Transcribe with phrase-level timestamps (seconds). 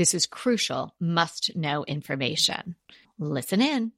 [0.00, 2.74] This is crucial, must know information.
[3.18, 3.92] Listen in.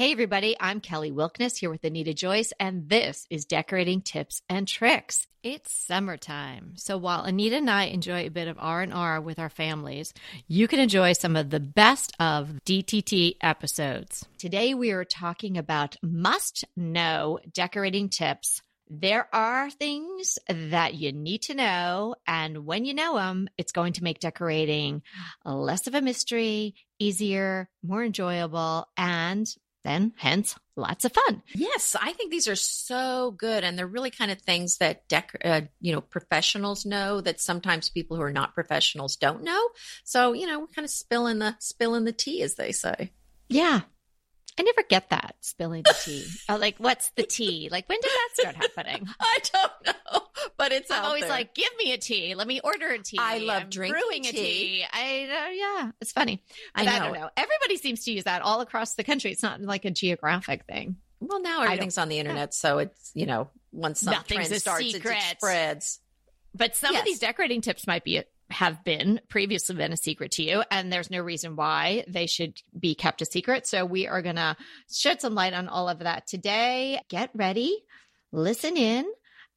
[0.00, 4.66] Hey, everybody, I'm Kelly Wilkniss here with Anita Joyce, and this is Decorating Tips and
[4.66, 5.26] Tricks.
[5.42, 10.14] It's summertime, so while Anita and I enjoy a bit of R&R with our families,
[10.48, 14.24] you can enjoy some of the best of DTT episodes.
[14.38, 18.62] Today we are talking about must-know decorating tips
[18.92, 22.16] there are things that you need to know.
[22.26, 25.02] And when you know them, it's going to make decorating
[25.44, 29.46] less of a mystery, easier, more enjoyable, and
[29.84, 31.42] then hence lots of fun.
[31.54, 35.44] Yes, I think these are so good, and they're really kind of things that dec-
[35.44, 39.68] uh, you know professionals know that sometimes people who are not professionals don't know.
[40.04, 43.12] So you know, we're kind of spilling the spilling the tea, as they say.
[43.48, 43.82] Yeah,
[44.60, 46.26] I never get that spilling the tea.
[46.50, 47.70] oh, like what's the tea?
[47.72, 49.08] Like when did that start happening?
[49.20, 50.20] I don't know,
[50.58, 51.30] but it's I'm always there.
[51.30, 52.34] like, give me a tea.
[52.34, 53.16] Let me order a tea.
[53.18, 54.36] I love I'm drinking brewing a tea.
[54.36, 54.84] tea.
[54.92, 55.50] I uh,
[55.84, 56.42] yeah, it's funny.
[56.74, 57.30] I But I, don't know.
[57.38, 59.32] Everybody seems to use that all across the country.
[59.32, 60.96] It's not like a geographic thing.
[61.20, 64.84] Well, now everything's on the internet, so it's you know once some Nothing's trend starts,
[64.84, 65.16] it secret.
[65.38, 66.00] spreads.
[66.54, 67.00] But some Yes.
[67.02, 70.92] of these decorating tips might be have been previously been a secret to you, and
[70.92, 73.66] there's no reason why they should be kept a secret.
[73.66, 74.56] So we are gonna
[74.92, 77.00] shed some light on all of that today.
[77.08, 77.76] Get ready,
[78.32, 79.06] listen in.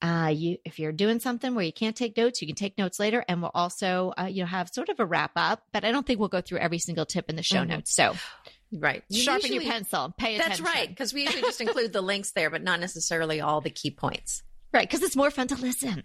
[0.01, 2.99] Uh, you, if you're doing something where you can't take notes, you can take notes
[2.99, 5.63] later, and we'll also, uh, you know, have sort of a wrap up.
[5.71, 7.67] But I don't think we'll go through every single tip in the show Mhm.
[7.69, 7.93] notes.
[7.93, 8.15] So
[8.75, 10.63] Right, You sharpen Usually- your pencil, pay attention.
[10.65, 13.69] That's right, because we usually just include the links there, but not necessarily all the
[13.69, 14.41] key points.
[14.73, 14.89] right?
[14.89, 16.01] Because it's more fun to listen.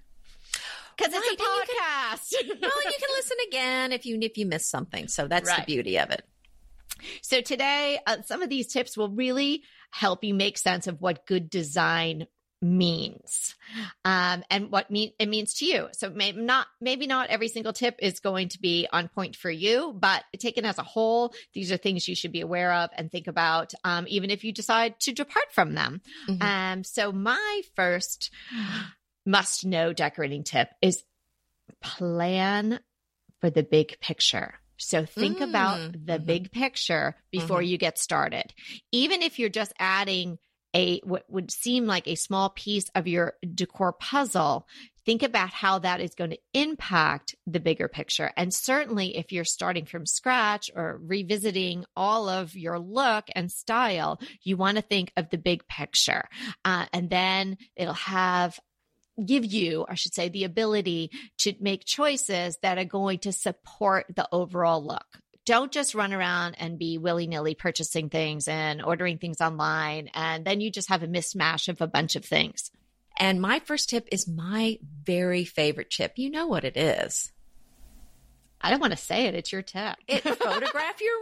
[0.98, 2.48] Because Right, it's a podcast.
[2.60, 5.08] well, you can listen again if you if you miss something.
[5.08, 6.24] So that's the beauty of it.
[7.22, 11.26] So today, uh, some of these tips will really help you make sense of what
[11.26, 12.26] good design
[12.60, 13.54] means
[14.04, 15.88] um, and what mean it means to you.
[15.92, 19.50] So maybe not maybe not every single tip is going to be on point for
[19.50, 23.10] you, but taken as a whole, these are things you should be aware of and
[23.10, 26.00] think about, um, even if you decide to depart from them.
[26.28, 26.42] Mhm.
[26.42, 28.30] Um, so my first
[29.28, 31.04] must know decorating tip is
[31.82, 32.80] plan
[33.40, 34.54] for the big picture.
[34.78, 36.26] So think about Mm, the mhm.
[36.26, 38.54] big picture before you get started.
[38.92, 40.38] Even if you're just adding
[40.74, 44.66] a what would seem like a small piece of your decor puzzle,
[45.04, 48.30] think about how that is going to impact the bigger picture.
[48.36, 54.20] And certainly if you're starting from scratch or revisiting all of your look and style,
[54.42, 56.28] you want to think of the big picture.
[56.64, 58.60] Uh, and then it'll have
[59.24, 64.06] give you, I should say, the ability to make choices that are going to support
[64.14, 65.06] the overall look.
[65.44, 70.10] Don't just run around and be willy nilly purchasing things and ordering things online.
[70.12, 72.70] And then you just have a mismatch of a bunch of things.
[73.18, 76.12] And my first tip is my very favorite tip.
[76.16, 77.32] You know what it is.
[78.60, 79.34] I don't want to say it.
[79.34, 79.96] It's your tip.
[80.06, 81.14] It photograph your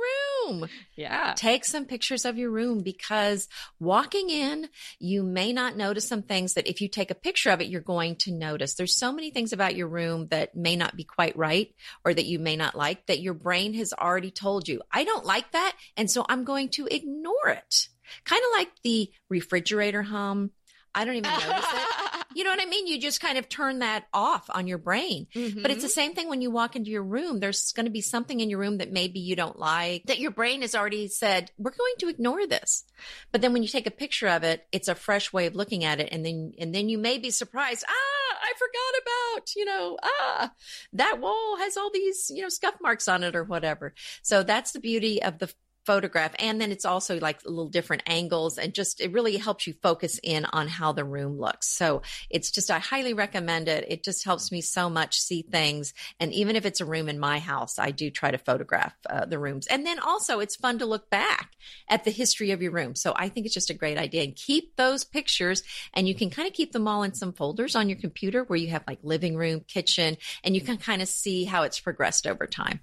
[0.49, 0.69] room.
[0.97, 1.35] yeah.
[1.37, 3.49] Take some pictures of your room because
[3.79, 7.61] walking in, you may not notice some things that if you take a picture of
[7.61, 8.75] it, you're going to notice.
[8.75, 11.75] There's so many things about your room that may not be quite right
[12.05, 15.25] or that you may not like that your brain has already told you, I don't
[15.27, 15.77] like that.
[15.97, 17.89] And so I'm going to ignore it.
[18.25, 20.51] Kind of like the refrigerator hum.
[20.95, 21.89] I don't even notice it.
[22.37, 22.87] You know what I mean?
[22.87, 25.27] You just kind of turn that off on your brain.
[25.63, 27.41] But it's the same thing when you walk into your room.
[27.41, 30.33] There's going to be something in your room that maybe you don't like that your
[30.33, 32.85] brain has already said, we're going to ignore this.
[33.33, 35.83] But then when you take a picture of it, it's a fresh way of looking
[35.83, 36.11] at it.
[36.13, 37.85] And then, and then you may be surprised.
[37.89, 40.53] Ah, I forgot about, you know, ah,
[40.93, 43.95] that wall has all these, you know, scuff marks on it or whatever.
[44.23, 45.51] So that's the beauty of the
[45.87, 46.35] photograph.
[46.39, 50.19] And then it's also like little different angles and just, it really helps you focus
[50.23, 51.69] in on how the room looks.
[51.69, 53.87] So it's just, I highly recommend it.
[53.89, 55.95] It just helps me so much see things.
[56.19, 59.25] And even if it's a room in my house, I do try to photograph uh,
[59.25, 59.67] the rooms.
[59.69, 61.53] And then also it's fun to look back
[61.89, 62.95] at the history of your room.
[62.95, 65.63] So I think it's just a great idea and keep those pictures
[65.95, 68.59] and you can kind of keep them all in some folders on your computer where
[68.59, 72.27] you have like living room, kitchen, and you can kind of see how it's progressed
[72.27, 72.81] over time.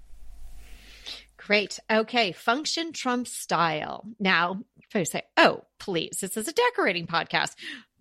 [1.44, 1.78] Great.
[1.90, 2.32] Okay.
[2.32, 4.06] Function Trump style.
[4.18, 7.52] Now, folks say, oh, please, this is a decorating podcast.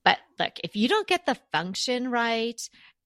[0.06, 2.62] But look, if you don't get the function right,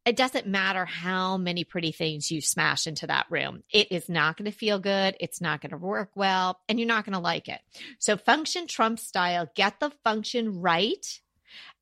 [0.06, 3.64] it doesn't matter how many pretty things you smash into that room.
[3.74, 5.18] It is not going to feel good.
[5.20, 7.60] It's not going to work well, and you're not going to like it.
[7.98, 9.50] So, function Trump style.
[9.56, 11.20] Get the function right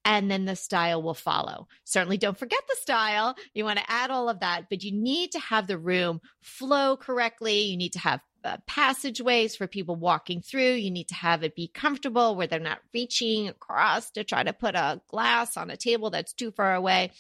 [0.06, 1.68] and then the style will follow.
[1.84, 3.36] Certainly don't forget the style.
[3.54, 6.96] You want to add all of that, but you need to have the room flow
[6.96, 7.62] correctly.
[7.62, 10.74] You need to have uh, passageways for people walking through.
[10.74, 14.54] You need to have it be comfortable where they're not reaching across to try to
[14.54, 17.12] put a glass on a table that's too far away.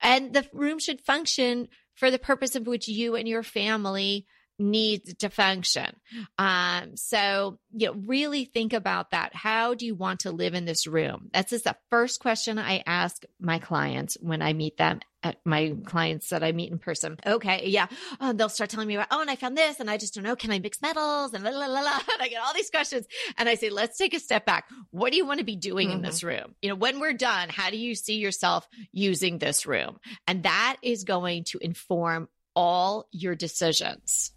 [0.00, 4.26] And the room should function for the purpose of which you and your family
[4.62, 5.96] needs to function.
[6.38, 9.34] Um, so, you know, really think about that.
[9.34, 11.28] How do you want to live in this room?
[11.32, 15.00] That's just the first question I ask my clients when I meet them.
[15.24, 17.16] At my clients that I meet in person.
[17.24, 17.86] Okay, yeah.
[18.20, 20.24] Oh, they'll start telling me about, oh, and I found this, and I just don't
[20.24, 20.34] know.
[20.34, 21.32] Can I mix metals?
[21.32, 21.92] And la la la la.
[22.12, 23.06] And I get all these questions,
[23.38, 24.68] and I say, let's take a step back.
[24.90, 25.98] What do you want to be doing mm-hmm.
[25.98, 26.56] in this room?
[26.60, 30.00] You know, when we're done, how do you see yourself using this room?
[30.26, 34.32] And that is going to inform all your decisions.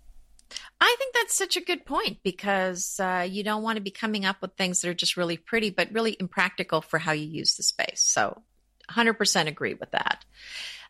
[0.80, 4.26] I think that's such a good point because uh, you don't want to be coming
[4.26, 7.56] up with things that are just really pretty, but really impractical for how you use
[7.56, 8.02] the space.
[8.02, 8.44] So,
[8.92, 10.26] 100% agree with that.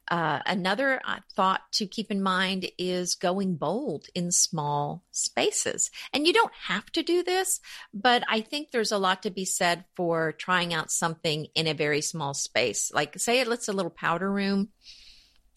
[0.07, 5.89] Uh, another uh, thought to keep in mind is going bold in small spaces.
[6.13, 7.59] And you don't have to do this,
[7.93, 11.73] but I think there's a lot to be said for trying out something in a
[11.73, 12.91] very small space.
[12.93, 14.69] Like, say, it's a little powder room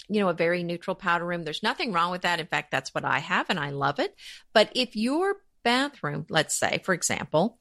[0.08, 1.44] you know, a very neutral powder room.
[1.44, 2.40] There's nothing wrong with that.
[2.40, 4.14] In fact, that's what I have and I love it.
[4.52, 7.58] But if your bathroom, let's say, for example,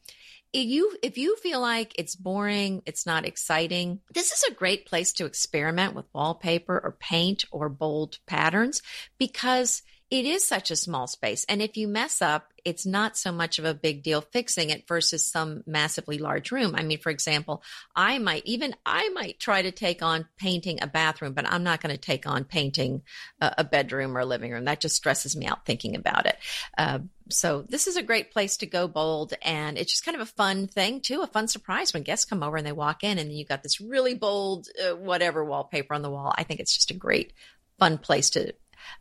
[0.53, 4.85] if you if you feel like it's boring, it's not exciting, this is a great
[4.85, 8.81] place to experiment with wallpaper or paint or bold patterns
[9.17, 11.45] because it is such a small space.
[11.49, 14.87] And if you mess up, it's not so much of a big deal fixing it
[14.87, 16.75] versus some massively large room.
[16.75, 17.61] I mean, for example,
[17.93, 21.81] I might even I might try to take on painting a bathroom, but I'm not
[21.81, 23.01] going to take on painting
[23.41, 24.65] a, a, bedroom or a living room.
[24.65, 26.37] That just stresses me out thinking about it.
[26.77, 26.99] Uh,
[27.29, 30.31] so this is a great place to go bold, and it's just kind of a
[30.31, 33.31] fun thing too, a fun surprise when guests come over and they walk in, and
[33.31, 36.33] you've got this really bold uh, whatever wallpaper on the wall.
[36.37, 37.33] I think it's just a great
[37.77, 38.53] fun place to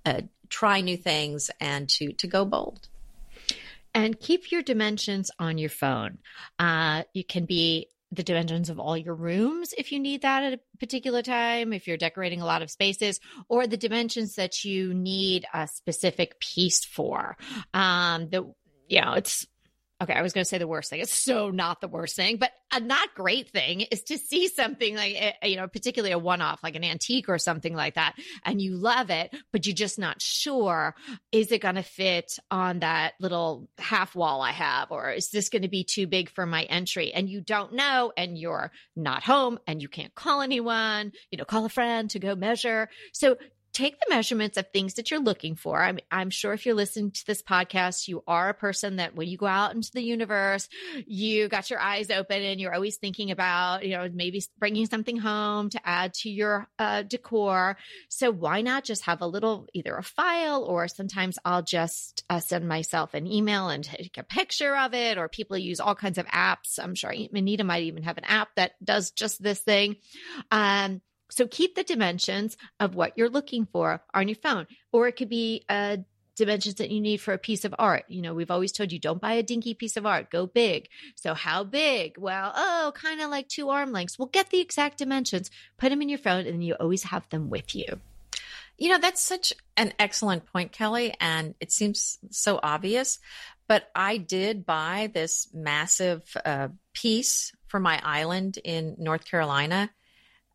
[0.05, 2.88] uh, try new things and to to go bold.
[3.94, 6.19] And keep your dimensions on your phone.
[6.59, 10.53] Uh, you can be the dimensions of all your rooms if you need that at
[10.53, 13.19] a particular time if you're decorating a lot of spaces
[13.49, 17.37] or the dimensions that you need a specific piece for.
[17.75, 18.53] Um the
[18.88, 19.47] you know it's
[20.02, 21.00] okay, I was going to say the worst thing.
[21.00, 24.94] It's so not the worst thing, but a not great thing is to see something
[24.94, 27.94] like, eh, eh, you know, particularly a one off, like an antique or something like
[27.94, 28.14] that,
[28.44, 30.94] and you love it, but you're just not sure
[31.32, 35.48] is it going to fit on that little half wall I have, or is this
[35.48, 37.12] going to be too big for my entry?
[37.12, 41.44] And you don't know, and you're not home and you can't call anyone, you know,
[41.44, 42.88] call a friend to go measure.
[43.12, 43.37] So
[43.76, 45.82] take the measurements of things that you're looking for.
[45.82, 49.28] I'm, I'm sure if you're listening to this podcast, you are a person that when
[49.28, 50.69] you go out into the universe,
[51.06, 55.19] you got your eyes open and you're always thinking about, you know, maybe bringing something
[55.19, 57.76] home to add to your uh, decor.
[58.08, 62.40] So why not just have a little, either a file or sometimes I'll just uh,
[62.40, 66.17] send myself an email and take a picture of it, or people use all kinds
[66.17, 66.78] of apps.
[66.82, 69.96] I'm sure Anita might even have an app that does just this thing.
[70.50, 75.17] Um, so keep the dimensions of what you're looking for on your phone, or it
[75.17, 75.99] could be uh,
[76.37, 78.05] dimensions that you need for a piece of art.
[78.08, 80.88] You know, we've always told you don't buy a dinky piece of art, go big.
[81.17, 82.17] So how big?
[82.19, 84.19] Well, oh, kind of like two arm lengths.
[84.19, 87.50] Well, get the exact dimensions, put them in your phone, and you always have them
[87.50, 88.00] with you.
[88.78, 93.19] You know, that's such an excellent point, Kelly, and it seems so obvious.
[93.69, 99.90] But I did buy this massive uh, piece for my island in North Carolina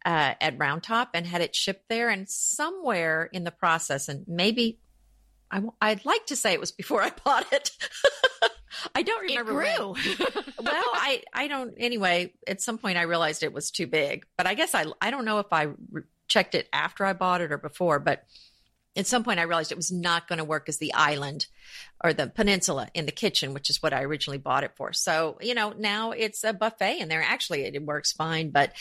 [0.06, 2.10] uh, at Round Top and had it shipped there.
[2.10, 4.80] And somewhere in the process, and maybe
[5.52, 7.72] I, I'd like to say it was before I bought it.
[8.96, 9.64] I don't remember.
[9.64, 9.96] It grew.
[10.64, 11.74] well, I I don't.
[11.78, 14.26] Anyway, at some point I realized it was too big.
[14.38, 17.42] But I guess I I don't know if I re- checked it after I bought
[17.42, 18.00] it or before.
[18.00, 18.24] But
[18.96, 21.48] at some point I realized it was not going to work as the island
[22.04, 24.94] or the peninsula in the kitchen, which is what I originally bought it for.
[24.94, 27.22] So you know now it's a buffet in there.
[27.22, 28.72] Actually, it works fine, but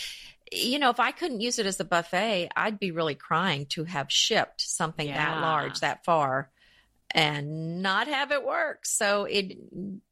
[0.50, 3.84] you know, if I couldn't use it as a buffet, I'd be really crying to
[3.84, 5.16] have shipped something yeah.
[5.16, 6.50] that large, that far,
[7.12, 8.84] and not have it work.
[8.84, 9.56] So it,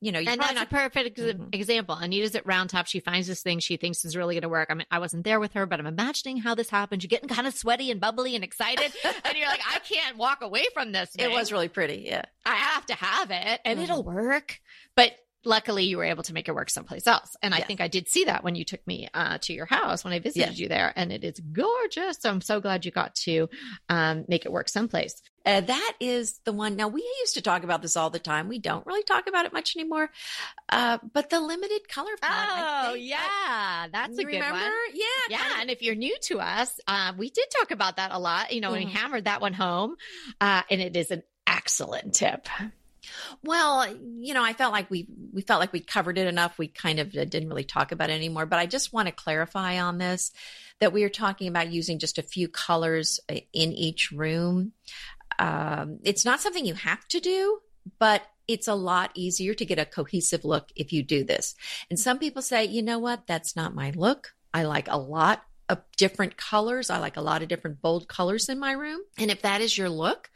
[0.00, 1.48] you know, and that's not- a perfect mm-hmm.
[1.52, 1.96] example.
[1.96, 2.86] Anita's at Round Top.
[2.86, 4.68] She finds this thing she thinks is really going to work.
[4.70, 7.02] I mean, I wasn't there with her, but I'm imagining how this happened.
[7.02, 10.42] You're getting kind of sweaty and bubbly and excited, and you're like, I can't walk
[10.42, 11.10] away from this.
[11.10, 11.24] Thing.
[11.28, 12.04] It was really pretty.
[12.06, 13.84] Yeah, I have to have it, and mm-hmm.
[13.84, 14.60] it'll work.
[14.94, 15.12] But
[15.48, 17.34] luckily you were able to make it work someplace else.
[17.42, 20.04] And I think I did see that when you took me uh, to your house
[20.04, 22.18] when I visited you there, and it is gorgeous.
[22.20, 23.48] So I'm so glad you got to
[23.88, 25.20] um, make it work someplace.
[25.46, 26.76] Uh, that is the one.
[26.76, 28.48] Now we used to talk about this all the time.
[28.48, 30.10] We don't really talk about it much anymore.
[30.68, 32.90] Uh, but the limited color palette.
[32.90, 34.58] Oh yeah, that's a good remember?
[34.58, 34.72] one.
[34.92, 35.60] Yeah, yeah.
[35.60, 38.52] And if you're new to us, uh, we did talk about that a lot.
[38.52, 38.88] You know, mm-hmm.
[38.88, 39.96] we hammered that one home,
[40.40, 42.46] uh, and it is an excellent tip.
[43.42, 43.86] Well,
[44.18, 46.58] you know, I felt like we we felt like we covered it enough.
[46.58, 48.46] We kind of didn't really talk about it anymore.
[48.46, 50.32] But I just want to clarify on this
[50.80, 54.72] that we are talking about using just a few colors uh, in each room.
[55.38, 57.60] Um, it's not something you have to do,
[57.98, 61.54] but it's a lot easier to get a cohesive look if you do this.
[61.90, 64.34] And some people say, you know what, that's not my look.
[64.54, 66.88] I like a lot of different colors.
[66.88, 69.00] I like a lot of different bold colors in my room.
[69.18, 70.30] And if that is your look,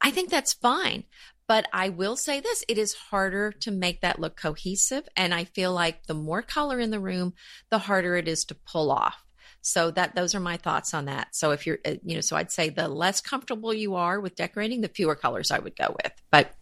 [0.00, 1.04] I think that's fine.
[1.46, 5.08] But I will say this it is harder to make that look cohesive.
[5.16, 7.34] And I feel like the more color in the room,
[7.70, 9.22] the harder it is to pull off.
[9.60, 11.34] So that those are my thoughts on that.
[11.34, 14.34] So if you're, uh, you know, so I'd say the less comfortable you are with
[14.34, 16.12] decorating, the fewer colors I would go with.
[16.30, 16.54] But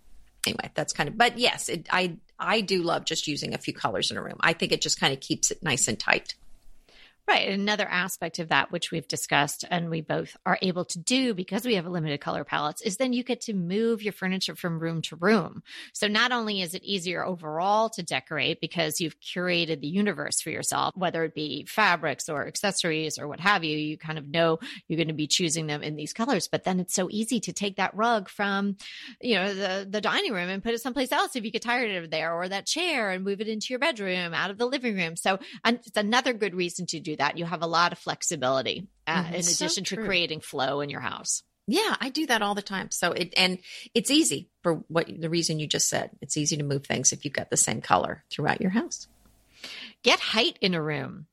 [0.46, 3.74] anyway, that's kind of, but yes, it, I, I do love just using a few
[3.74, 4.36] colors in a room.
[4.40, 6.36] I think it just kind of keeps it nice and tight.
[7.28, 7.48] Right.
[7.48, 11.64] Another aspect of that, which we've discussed and we both are able to do because
[11.64, 14.80] we have a limited color palettes, is then you get to move your furniture from
[14.80, 15.62] room to room.
[15.94, 20.50] So not only is it easier overall to decorate because you've curated the universe for
[20.50, 24.58] yourself, whether it be fabrics or accessories or what have you, you kind of know
[24.88, 26.48] you're going to be choosing them in these colors.
[26.48, 28.76] But then it's so easy to take that rug from,
[29.20, 32.02] you know, the, the dining room and put it someplace else if you get tired
[32.02, 34.96] of there or that chair and move it into your bedroom out of the living
[34.96, 35.14] room.
[35.14, 37.38] So it's another good reason to do that.
[37.38, 39.34] You have a lot of flexibility uh, mm-hmm.
[39.34, 41.42] in addition so to creating flow in your house.
[41.66, 42.90] Yeah, I do that all the time.
[42.90, 43.58] So it and
[43.94, 46.10] it's easy for what the reason you just said.
[46.20, 49.06] It's easy to move things if you've got the same color throughout your house.
[50.02, 51.26] Get height in a room.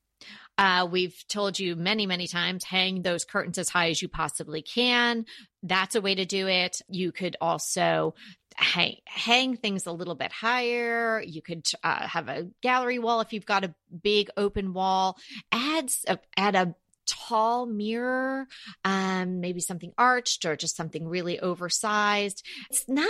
[0.60, 4.60] Uh, we've told you many, many times hang those curtains as high as you possibly
[4.60, 5.24] can.
[5.62, 6.82] That's a way to do it.
[6.86, 8.14] You could also
[8.56, 11.22] hang, hang things a little bit higher.
[11.26, 15.16] You could uh, have a gallery wall if you've got a big open wall.
[15.50, 16.74] Add a, add a
[17.06, 18.46] tall mirror,
[18.84, 22.44] um, maybe something arched or just something really oversized.
[22.68, 23.08] It's not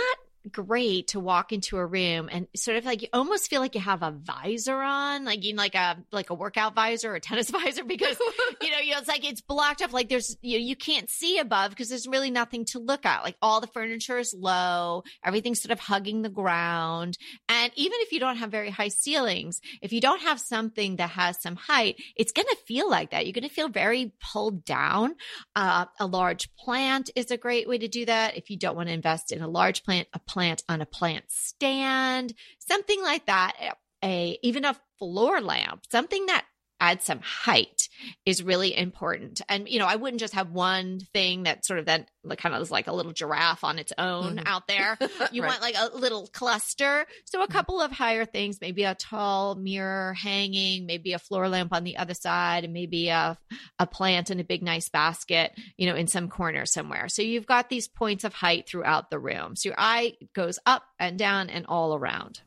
[0.49, 3.81] great to walk into a room and sort of like you almost feel like you
[3.81, 7.49] have a visor on, like you like a like a workout visor or a tennis
[7.51, 8.17] visor because
[8.61, 9.93] you know, you know it's like it's blocked off.
[9.93, 13.23] Like there's you know, you can't see above because there's really nothing to look at.
[13.23, 17.17] Like all the furniture is low, everything's sort of hugging the ground.
[17.49, 21.11] And even if you don't have very high ceilings, if you don't have something that
[21.11, 23.25] has some height, it's gonna feel like that.
[23.25, 25.15] You're gonna feel very pulled down.
[25.55, 28.37] Uh, a large plant is a great way to do that.
[28.37, 31.25] If you don't want to invest in a large plant, a plant on a plant
[31.27, 33.75] stand, something like that.
[34.03, 36.45] A even a floor lamp, something that
[36.81, 37.87] add some height
[38.25, 39.41] is really important.
[39.47, 42.07] And, you know, I wouldn't just have one thing that sort of then
[42.37, 44.47] kind of is like a little giraffe on its own mm-hmm.
[44.47, 44.97] out there.
[45.31, 45.49] You right.
[45.49, 47.05] want like a little cluster.
[47.25, 47.53] So a mm-hmm.
[47.53, 51.97] couple of higher things, maybe a tall mirror hanging, maybe a floor lamp on the
[51.97, 53.37] other side, and maybe a,
[53.77, 57.07] a plant in a big, nice basket, you know, in some corner somewhere.
[57.07, 59.55] So you've got these points of height throughout the room.
[59.55, 62.41] So your eye goes up and down and all around.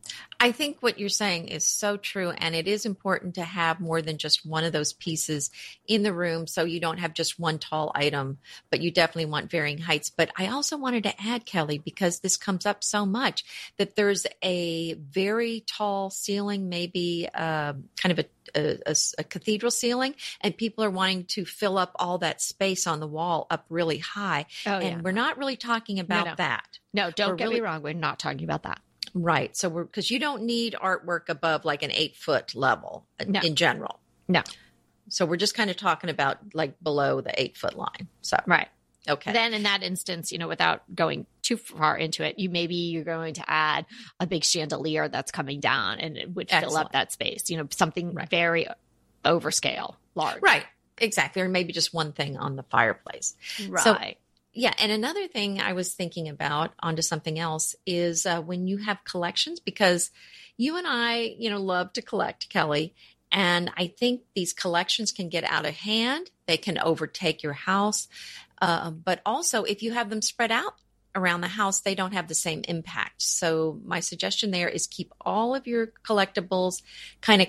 [0.45, 2.29] I think what you're saying is so true.
[2.29, 5.51] And it is important to have more than just one of those pieces
[5.87, 6.47] in the room.
[6.47, 8.37] So you don't have just one tall item,
[8.69, 10.11] but you definitely want varying heights.
[10.11, 13.43] But I also wanted to add, Kelly, because this comes up so much,
[13.79, 19.71] that there's a very tall ceiling, maybe uh, kind of a a, a, a, cathedral
[19.71, 23.65] ceiling and people are wanting to fill up all that space on the wall up
[23.71, 24.45] really high.
[24.67, 25.01] Oh, and yeah.
[25.03, 26.37] we're not really talking about no, no.
[26.37, 26.79] that.
[26.93, 27.83] No, don't we're get really, me wrong.
[27.83, 28.81] We're not talking about that.
[29.15, 29.57] Right.
[29.57, 33.41] So we're because you don't need artwork above like an eight foot level no.
[33.41, 34.01] in general.
[34.29, 34.43] No.
[35.09, 38.09] So we're just kind of talking about like below the eight foot line.
[38.23, 38.69] So right.
[39.09, 39.33] Okay.
[39.33, 43.05] Then in that instance, you know, without going too far into it, you maybe you're
[43.05, 43.85] going to add
[44.19, 46.73] a big chandelier that's coming down and it would Excellent.
[46.73, 47.51] fill up that space.
[47.51, 48.29] You know, something right.
[48.29, 48.67] very
[49.25, 50.41] overscale, large.
[50.43, 50.65] Right.
[50.99, 51.43] Exactly.
[51.43, 53.35] Or maybe just one thing on the fireplace.
[53.69, 53.85] Right.
[53.85, 53.99] So
[54.55, 58.79] yeah, and another thing I was thinking about onto something else is uh, when you
[58.79, 60.11] have collections, because
[60.57, 62.95] you and I, you know, love to collect, Kelly,
[63.33, 66.31] and I think these collections can get out of hand.
[66.47, 68.07] They can overtake your house,
[68.63, 70.75] uh, but also if you have them spread out
[71.17, 73.23] around the house, they don't have the same impact.
[73.23, 76.83] So my suggestion there is keep all of your collectibles
[77.21, 77.49] kind of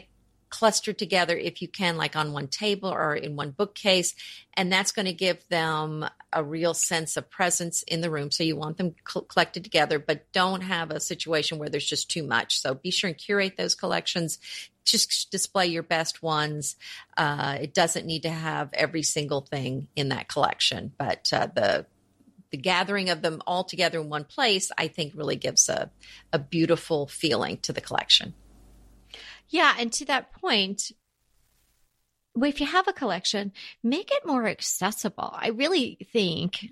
[0.56, 4.16] clustered together if you can, like on one table or in one bookcase.
[4.54, 8.32] And that's going to give them a real sense of presence in the room.
[8.32, 8.96] So you want them
[9.28, 12.62] collected together, but don't have a situation where there's just too much.
[12.62, 14.40] So be sure and curate those collections.
[14.86, 16.78] Just display your best ones.
[17.18, 21.86] Uh, it doesn't need to have every single thing in that collection, but uh, the
[22.52, 25.90] the gathering of them all together in one place, I think, really gives a,
[26.32, 28.34] a beautiful feeling to the collection.
[29.56, 29.74] Yeah.
[29.80, 30.92] And to that point,
[32.36, 35.34] if you have a collection, make it more accessible.
[35.34, 36.72] I really think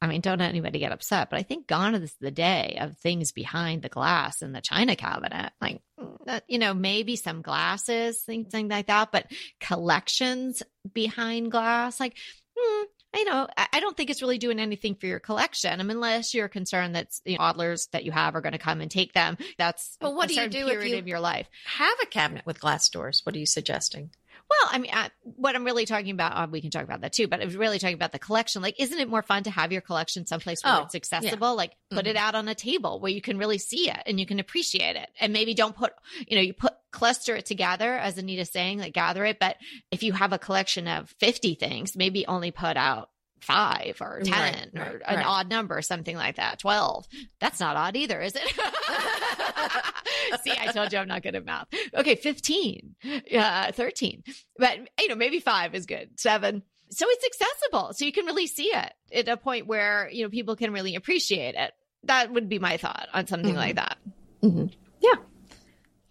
[0.00, 2.98] I mean, don't let anybody get upset, but I think gone is the day of
[2.98, 5.52] things behind the glass in the china cabinet.
[5.60, 9.26] Like, mm, you know, maybe some glasses, things like that, but
[9.58, 12.16] collections behind glass, like,
[12.56, 12.84] hmm,
[13.16, 15.80] you know, I don't think it's really doing anything for your collection.
[15.80, 18.58] I mean, unless you're concerned that you know, toddlers that you have are going to
[18.58, 19.38] come and take them.
[19.58, 21.48] That's but what do you do period if you of your life?
[21.64, 23.22] Have a cabinet with glass doors.
[23.24, 24.10] What are you suggesting?
[24.48, 27.12] Well, I mean, I, what I'm really talking about, uh, we can talk about that
[27.12, 28.62] too, but I was really talking about the collection.
[28.62, 31.48] Like, isn't it more fun to have your collection someplace where Oh, it's accessible?
[31.48, 31.52] yeah.
[31.54, 32.10] Like, put Mhm.
[32.10, 34.94] it out on a table where you can really see it and you can appreciate
[34.96, 35.08] it.
[35.20, 35.92] And maybe don't put,
[36.28, 39.38] you know, you put, cluster it together, as Anita's saying, like gather it.
[39.38, 39.56] But
[39.90, 44.32] if you have a collection of 50 things, maybe only put out five or 10
[44.32, 45.26] Right, or an right.
[45.26, 46.58] odd number, something like that.
[46.58, 47.06] 12.
[47.40, 48.42] That's not odd either, is it?
[50.42, 51.68] See, I told you I'm not good at math.
[51.94, 52.94] Okay, 15,
[53.36, 54.22] uh, 13.
[54.58, 56.18] But, you know, maybe five is good.
[56.18, 56.62] Seven.
[56.90, 57.92] So it's accessible.
[57.94, 60.94] So you can really see it at a point where, you know, people can really
[60.94, 61.72] appreciate it.
[62.04, 63.58] That would be my thought on something Mhm.
[63.58, 63.98] like that.
[64.42, 64.66] Mm-hmm.
[65.00, 65.14] Yeah.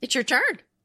[0.02, 0.42] It's your turn.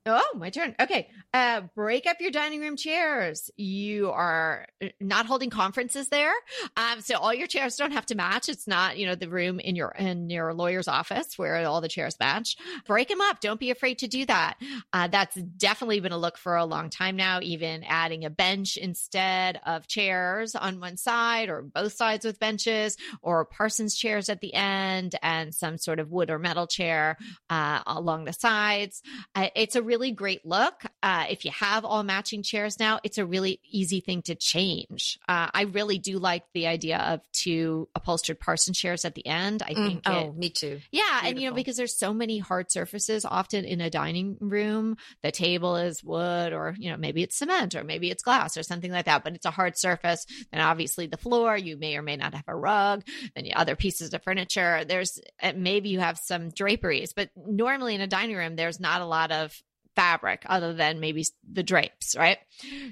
[0.07, 0.75] Oh, my turn.
[0.81, 1.09] Okay.
[1.35, 3.51] Uh, break up your dining room chairs.
[3.59, 6.33] You are uh, not holding conferences there.
[6.75, 8.49] Um, so all your chairs don't have to match.
[8.49, 11.89] It's not, you know, the room in your, in your lawyer's office where all the
[11.89, 12.57] chairs match.
[12.87, 13.41] Break them up.
[13.41, 14.55] Don't be afraid to do that.
[14.91, 18.79] Uh, that's definitely been a look for a long time now, even adding a bench
[18.79, 24.41] instead of chairs on one side or both sides with benches or Parsons chairs at
[24.41, 27.19] the end and some sort of wood or metal chair,
[27.51, 29.03] uh, along the sides.
[29.35, 30.75] Uh, it's a really great look.
[31.03, 35.19] Uh, if you have all matching chairs now, it's a really easy thing to change.
[35.29, 39.63] Uh, I really do like the idea of two upholstered Parson chairs at the end.
[39.63, 40.03] I think.
[40.07, 40.81] oh, it- me too.
[40.93, 44.97] yeah, and you know because there's so many hard surfaces often in a dining room.
[45.23, 48.63] The table is wood, or you know maybe it's cement, or maybe it's glass, or
[48.63, 49.25] something like that.
[49.25, 50.25] But it's a hard surface.
[50.53, 53.03] And obviously the floor, you may or may not have a rug.
[53.35, 54.85] Then you other pieces of furniture.
[54.85, 59.01] There's uh, maybe you have some draperies, but normally in a dining room there's not
[59.01, 59.53] a lot of
[60.01, 62.39] fabric other than maybe the drapes, right?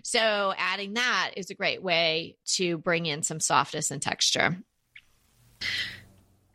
[0.05, 4.59] So adding that is a great way to bring in some softness and texture.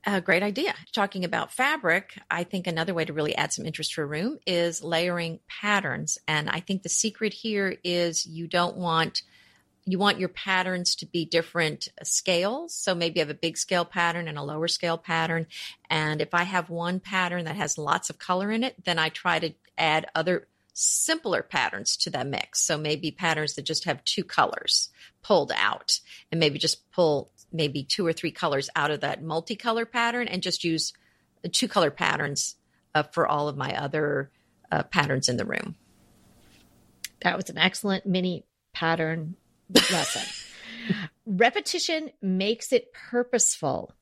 [0.06, 0.76] A great idea.
[0.94, 4.38] Talking about fabric, I think another way to really add some interest to a room
[4.46, 6.20] is layering patterns.
[6.28, 9.24] And I think the secret here is you don't want
[9.86, 12.74] you want your patterns to be different scales.
[12.74, 15.46] So maybe you have a big scale pattern and a lower scale pattern.
[15.90, 19.10] And if I have one pattern that has lots of color in it, then I
[19.10, 22.62] try to add other simpler patterns to that mix.
[22.62, 24.90] So maybe patterns that just have two colors
[25.22, 26.00] pulled out
[26.32, 30.42] and maybe just pull maybe two or three colors out of that multicolor pattern and
[30.42, 30.94] just use
[31.52, 32.56] two color patterns
[32.96, 34.32] uh, for all of my other
[34.72, 35.76] uh, patterns in the room.
[37.22, 39.36] That was an excellent mini pattern
[39.70, 40.24] lesson.
[41.26, 43.94] Repetition makes it purposeful,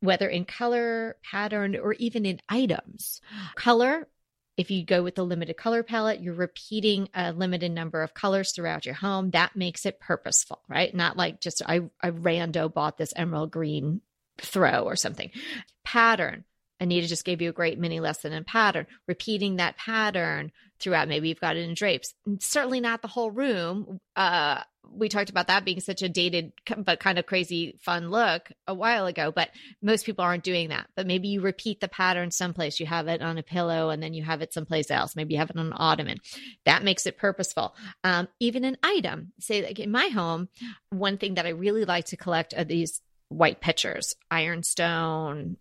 [0.00, 3.20] whether in color, pattern, or even in items.
[3.54, 4.08] Color,
[4.56, 8.52] if you go with the limited color palette, you're repeating a limited number of colors
[8.52, 9.30] throughout your home.
[9.30, 10.94] That makes it purposeful, right?
[10.94, 14.02] Not like just I, I rando bought this emerald green
[14.38, 15.30] throw or something.
[15.84, 16.44] Pattern.
[16.80, 21.06] Anita just gave you a great mini lesson in pattern, repeating that pattern throughout.
[21.06, 22.12] Maybe you've got it in drapes.
[22.40, 24.00] Certainly not the whole room.
[24.16, 28.50] Uh, we talked about that being such a dated but kind of crazy fun look
[28.66, 30.88] a while ago, but most people aren't doing that.
[30.96, 32.80] But maybe you repeat the pattern someplace.
[32.80, 35.16] You have it on a pillow and then you have it someplace else.
[35.16, 36.18] Maybe you have it on an ottoman.
[36.64, 37.74] That makes it purposeful.
[38.04, 40.48] Um, even an item, say like in my home,
[40.90, 45.56] one thing that I really like to collect are these white pitchers, ironstone,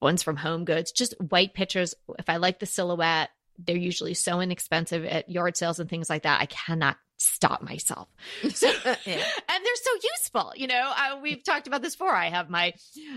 [0.00, 1.94] ones from Home Goods, just white pictures.
[2.18, 6.22] If I like the silhouette, they're usually so inexpensive at yard sales and things like
[6.22, 6.40] that.
[6.40, 8.08] I cannot stop myself.
[8.54, 8.94] So, Yeah.
[9.06, 10.52] and they're so useful.
[10.56, 12.14] You know, uh, we've talked about this before.
[12.14, 12.74] I have my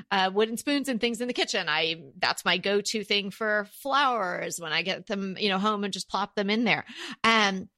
[0.10, 1.68] uh, wooden spoons and things in the kitchen.
[1.70, 5.94] I that's my go-to thing for flowers when I get them, you know, home and
[5.94, 6.86] just plop them in there.
[7.24, 7.70] Um,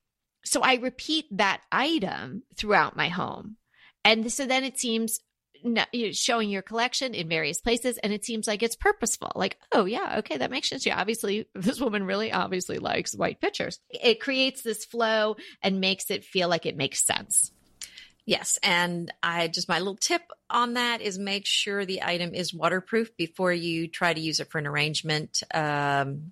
[0.45, 3.57] so I repeat that item throughout my home,
[4.05, 5.32] and so then it seems no- you know,
[6.11, 10.15] showing your collection in various places and it seems like it's purposeful like oh yeah
[10.19, 14.61] okay that makes sense yeah obviously this woman really obviously likes white pictures it creates
[14.61, 17.51] this flow and makes it feel like it makes sense
[18.25, 18.57] Yes.
[18.63, 23.15] And I just, my little tip on that is make sure the item is waterproof
[23.17, 25.43] before you try to use it for an arrangement.
[25.53, 26.31] Um,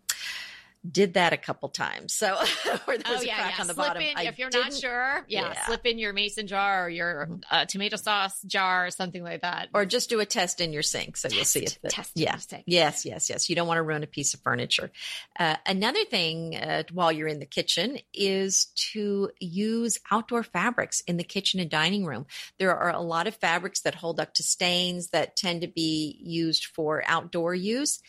[0.89, 2.13] did that a couple times.
[2.13, 2.35] So,
[2.85, 3.61] where there was oh, yeah, a crack yeah.
[3.61, 4.01] on the slip bottom.
[4.01, 5.65] In, if you're not sure, yeah, Yeah.
[5.65, 7.43] slip in your mason jar or your Mhm.
[7.51, 9.69] uh, tomato sauce jar or something like that.
[9.73, 12.33] or just do a test in your sink so you'll see if the, test yeah
[12.33, 12.63] your sink.
[12.65, 14.91] yes yes yes you don't want to ruin a piece of furniture
[15.39, 21.17] uh, another thing uh, while you're in the kitchen is to use outdoor fabrics in
[21.17, 22.25] the kitchen and dining room
[22.57, 26.17] there are a lot of fabrics that hold up to stains that tend to be
[26.21, 27.99] used for outdoor use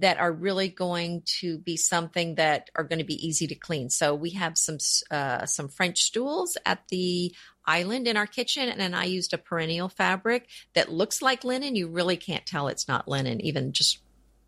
[0.00, 3.90] that are really going to be something that are going to be easy to clean.
[3.90, 4.78] So we have some
[5.10, 7.34] uh, some French stools at the
[7.66, 11.76] island in our kitchen, and then I used a perennial fabric that looks like linen.
[11.76, 13.98] You really can't tell it's not linen, even just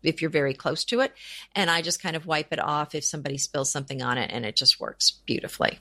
[0.01, 1.13] if you're very close to it.
[1.55, 4.45] And I just kind of wipe it off if somebody spills something on it, and
[4.45, 5.79] it just works beautifully.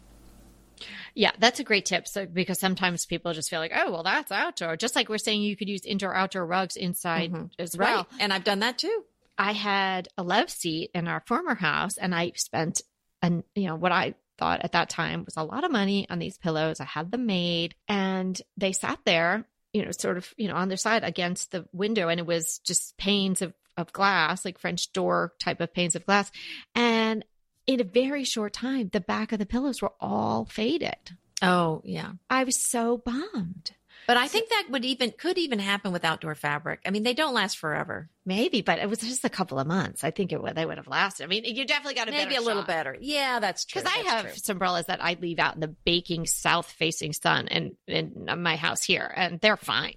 [1.14, 2.08] Yeah, that's a great tip.
[2.08, 4.76] So because sometimes people just feel like, oh, well, that's outdoor.
[4.76, 7.50] Just like we're saying, you could use indoor outdoor rugs inside Mhm.
[7.58, 8.06] as well.
[8.10, 9.04] Right, and I've done that too.
[9.38, 12.82] I had a love seat in our former house, and I spent
[13.22, 16.18] an you know what I thought at that time was a lot of money on
[16.18, 16.80] these pillows.
[16.80, 20.68] I had them made, and they sat there, you know, sort of you know on
[20.68, 24.92] their side against the window, and it was just panes of of glass, like French
[24.92, 26.30] door type of panes of glass,
[26.74, 27.24] and
[27.66, 31.16] in a very short time, the back of the pillows were all faded.
[31.40, 32.12] Oh yeah.
[32.30, 33.72] I was so bummed.
[34.06, 36.80] But I think that would even could even happen with outdoor fabric.
[36.84, 38.08] I mean, they don't last forever.
[38.24, 40.04] Maybe, but it was just a couple of months.
[40.04, 41.24] I think it would they would have lasted.
[41.24, 42.96] I mean, you definitely got a Maybe a little better.
[43.00, 43.82] Yeah, that's true.
[43.82, 44.32] Because I have true.
[44.36, 48.56] some umbrellas that I leave out in the baking south facing sun in, in my
[48.56, 49.94] house here, and they're fine.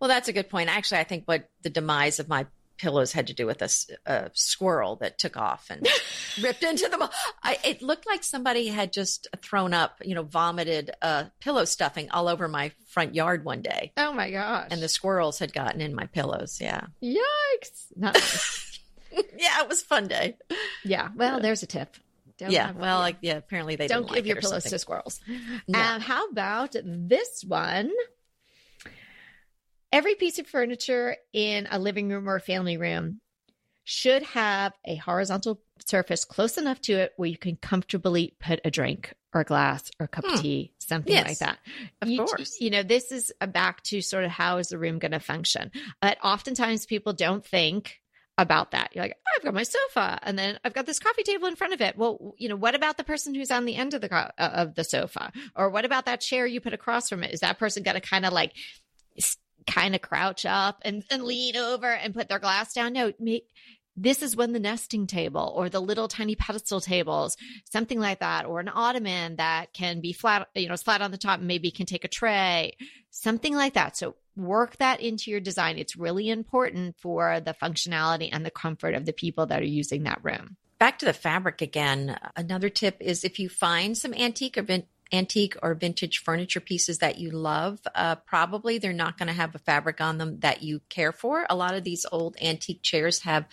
[0.00, 0.68] Well, that's a good point.
[0.68, 2.46] Actually, I think what the demise of my
[2.82, 5.86] pillows had to do with a squirrel that took off and
[6.42, 7.02] ripped into them.
[7.42, 12.10] I, it looked like somebody had just thrown up, you know, vomited uh, pillow stuffing
[12.10, 14.68] all over my front yard one day, Oh my gosh.
[14.72, 16.58] and the squirrels had gotten in my pillows.
[16.60, 17.86] Yeah, yikes.
[17.96, 18.80] Not nice.
[19.38, 20.36] yeah, it was a fun day.
[20.84, 21.08] yeah.
[21.14, 21.96] Well, there's a tip.
[22.38, 24.70] Don't yeah, have- well, like yeah, apparently they don't give like your pillows something.
[24.72, 25.20] to squirrels.
[25.68, 25.78] No.
[25.78, 27.90] Um, how about this one?
[29.92, 33.20] Every piece of furniture in a living room or a family room
[33.84, 38.70] should have a horizontal surface close enough to it where you can comfortably put a
[38.70, 40.34] drink or a glass or a cup Hmm.
[40.34, 41.58] of tea, something Yes, like that.
[42.00, 42.56] of you, course.
[42.60, 45.20] You know, this is a back to sort of how is the room going to
[45.20, 45.70] function.
[46.00, 47.98] But oftentimes people don't think
[48.38, 48.90] about that.
[48.94, 51.56] You're like, oh, I've got my sofa, and then I've got this coffee table in
[51.56, 51.98] front of it.
[51.98, 54.50] Well, you know, what about the person who's on the end of the co- uh,
[54.54, 57.32] of the sofa, or what about that chair you put across from it?
[57.34, 58.52] Is that person going to kind of like
[59.66, 62.92] kind of crouch up and, and lean over and put their glass down?
[62.92, 63.12] No,
[63.94, 67.36] this is when the nesting table or the little tiny pedestal tables,
[67.70, 71.18] something like that, or an ottoman that can be flat, you know, flat on the
[71.18, 72.74] top maybe can take a tray,
[73.10, 73.96] something like that.
[73.96, 75.76] So work that into your design.
[75.76, 80.04] It's really important for the functionality and the comfort of the people that are using
[80.04, 80.56] that room.
[80.78, 84.86] back to the fabric again another tip is if you find some antique or vin-
[85.12, 89.54] antique or vintage furniture pieces that you love uh, probably they're not going to have
[89.54, 93.20] a fabric on them that you care for a lot of these old antique chairs
[93.20, 93.46] have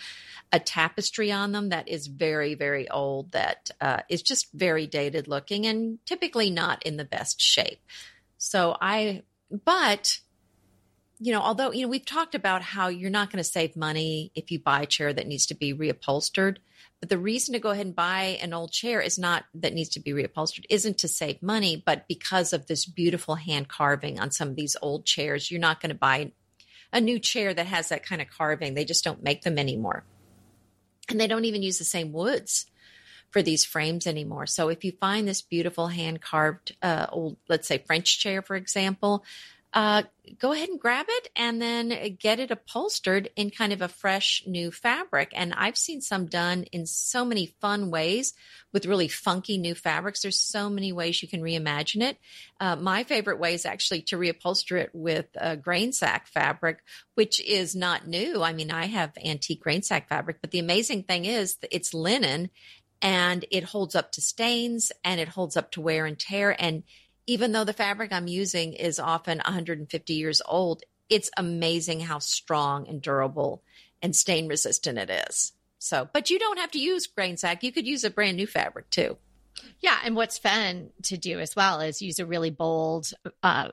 [0.52, 5.28] a tapestry on them that is very very old that uh, is just very dated
[5.28, 7.80] looking and typically not in the best shape
[8.38, 9.22] so i
[9.64, 10.20] but
[11.22, 14.32] you know, although, you know, we've talked about how you're not going to save money
[14.34, 16.56] if you buy a chair that needs to be reupholstered.
[17.00, 19.88] But the reason to go ahead and buy an old chair is not that needs
[19.90, 24.30] to be reupholstered, isn't to save money, but because of this beautiful hand carving on
[24.30, 26.32] some of these old chairs, you're not going to buy
[26.92, 28.74] a new chair that has that kind of carving.
[28.74, 30.04] They just don't make them anymore.
[31.08, 32.66] And they don't even use the same woods
[33.30, 34.46] for these frames anymore.
[34.46, 38.56] So if you find this beautiful hand carved uh, old, let's say French chair, for
[38.56, 39.24] example,
[39.72, 40.02] uh,
[40.38, 44.42] go ahead and grab it and then get it upholstered in kind of a fresh
[44.46, 45.32] new fabric.
[45.34, 48.34] And I've seen some done in so many fun ways
[48.72, 50.22] with really funky new fabrics.
[50.22, 52.18] There's so many ways you can reimagine it.
[52.58, 55.26] Uh, my favorite way is actually to reupholster it with
[55.62, 56.78] grain sack fabric,
[57.14, 58.42] which is not new.
[58.42, 62.50] I mean, I have antique grain sack fabric, but the amazing thing is it's linen
[63.02, 66.54] and it holds up to stains and it holds up to wear and tear.
[66.60, 66.82] And
[67.30, 72.88] even though the fabric I'm using is often 150 years old, it's amazing how strong
[72.88, 73.62] and durable
[74.02, 75.52] and stain resistant it is.
[75.78, 77.62] So, but you don't have to use grain sack.
[77.62, 79.16] You could use a brand new fabric too.
[79.78, 83.12] Yeah, and what's fun to do as well is use a really bold,
[83.44, 83.68] uh,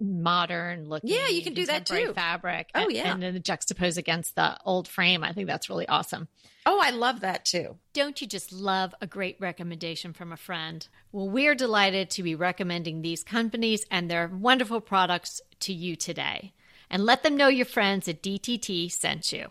[0.00, 1.10] modern looking.
[1.10, 2.12] Yeah, you can do that too.
[2.14, 2.70] Fabric.
[2.74, 3.12] Oh, and- yeah.
[3.12, 5.24] and then juxtapose against the old frame.
[5.24, 6.28] I think that's really awesome.
[6.66, 7.76] Oh, I love that too.
[7.94, 10.86] Don't you just love a great recommendation from a friend?
[11.12, 16.52] Well, we're delighted to be recommending these companies and their wonderful products to you today.
[16.90, 19.48] And let them know your friends at DTT sent you.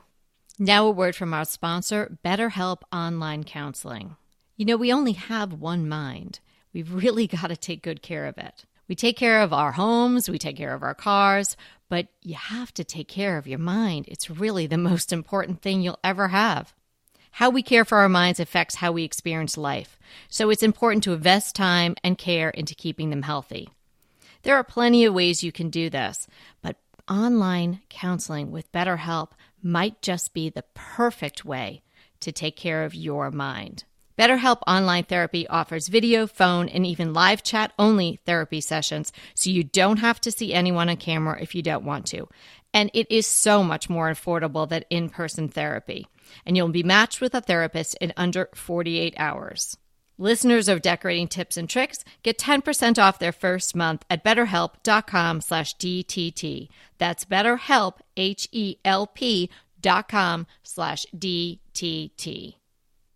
[0.60, 4.16] Now, a word from our sponsor, BetterHelp Online Counseling.
[4.56, 6.40] You know, we only have one mind.
[6.74, 8.66] We've really got to take good care of it.
[8.88, 11.58] We take care of our homes, we take care of our cars,
[11.90, 14.06] but you have to take care of your mind.
[14.08, 16.74] It's really the most important thing you'll ever have.
[17.32, 21.14] How we care for our minds affects how we experience life, so it's important to
[21.14, 23.70] invest time and care into keeping them healthy.
[24.44, 26.28] There are plenty of ways you can do this,
[26.62, 26.78] but
[27.10, 31.84] online counseling with BetterHelp might just be the perfect way
[32.22, 33.84] to take care of your mind.
[34.18, 39.64] BetterHelp Online Therapy offers video, phone, and even live chat only therapy sessions, so you
[39.64, 42.28] don't have to see anyone on camera if you don't want to.
[42.74, 46.08] And it is so much more affordable than in person therapy.
[46.46, 49.78] And you'll be matched with a therapist in under 48 hours.
[50.18, 55.76] Listeners of Decorating Tips and Tricks get 10% off their first month at betterhelp.com slash
[55.76, 56.70] DTT.
[56.98, 59.50] That's betterhelp, H-E-L-P
[59.80, 62.56] dot com slash DTT.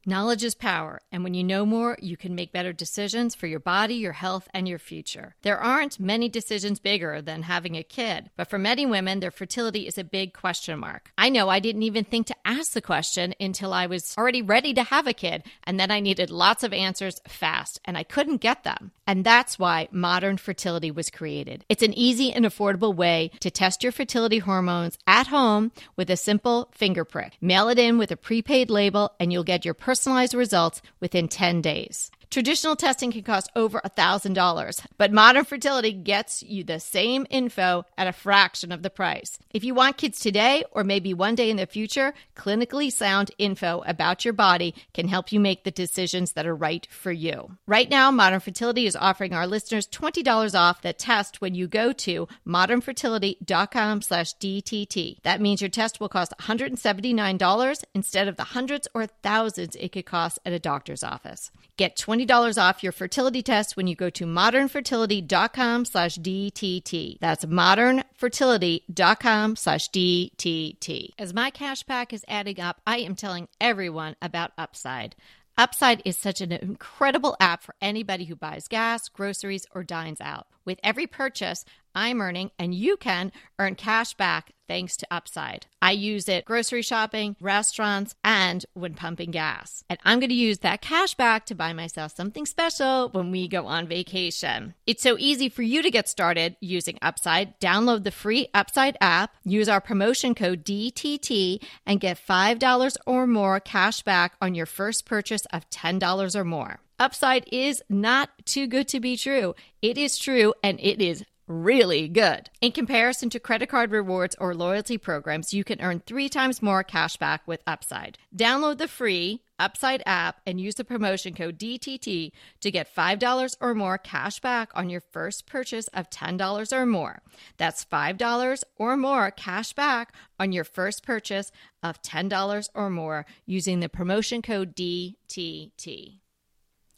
[0.04, 3.60] Knowledge is power, and when you know more, you can make better decisions for your
[3.60, 5.36] body, your health, and your future.
[5.44, 9.86] There aren't many decisions bigger than having a kid, but for many women, their fertility
[9.86, 11.12] is a big question mark.
[11.20, 14.74] I know I didn't even think to ask the question until I was already ready
[14.74, 18.42] to have a kid, and then I needed lots of answers fast, and I couldn't
[18.42, 18.94] get them.
[19.06, 21.64] And that's why modern fertility was created.
[21.70, 26.18] It's an easy and affordable way to test your fertility hormones at home with a
[26.18, 27.34] simple finger prick.
[27.40, 31.62] Mail it in with a prepaid label, and you'll get your personalized results within 10
[31.62, 32.12] days.
[32.32, 38.08] Traditional testing can cost over $1,000, but modern fertility gets you the same info at
[38.08, 39.38] a fraction of the price.
[39.54, 43.84] If you want kids today or maybe one day in the future, clinically sound info
[43.86, 47.58] about your body can help you make the decisions that are right for you.
[47.68, 51.92] Right now, Modern Fertility is offering our listeners $20 off the test when you go
[51.92, 55.18] to modernfertility.com slash DTT.
[55.24, 60.06] That means your test will cost $179 instead of the hundreds or thousands it could
[60.06, 61.52] cost at a doctor's office.
[61.76, 67.18] Get $20 off your fertility test when you go to modernfertility.com slash DTT.
[67.20, 71.10] That's modernfertility.com slash DTT.
[71.18, 75.16] As my cash pack is adding up, I am telling everyone about Upside.
[75.58, 80.48] Upside is such an incredible app for anybody who buys gas, groceries, or dines out.
[80.66, 85.66] With every purchase, I'm earning, and you can earn cash back thanks to Upside.
[85.82, 89.84] I use it grocery shopping, restaurants, and when pumping gas.
[89.90, 93.50] And I'm going to use that cash back to buy myself something special when we
[93.50, 94.74] go on vacation.
[94.88, 97.60] It's so easy for you to get started using Upside.
[97.60, 103.60] Download the free Upside app, use our promotion code DTT, and get $5 or more
[103.60, 106.80] cash back on your first purchase of $10 or more.
[107.02, 109.56] Upside is not too good to be true.
[109.82, 112.50] It is true and it is really good.
[112.62, 116.84] In comparison to credit card rewards or loyalty programs, you can earn three times more
[116.84, 118.18] cash back with Upside.
[118.36, 123.76] Download the free Upside app and use the promotion code DTT to get $5 or
[123.76, 127.22] more cash back on your first purchase of $10 or more.
[127.58, 131.52] That's $5 or more cash back on your first purchase
[131.84, 136.21] of $10 or more using the promotion code DTT.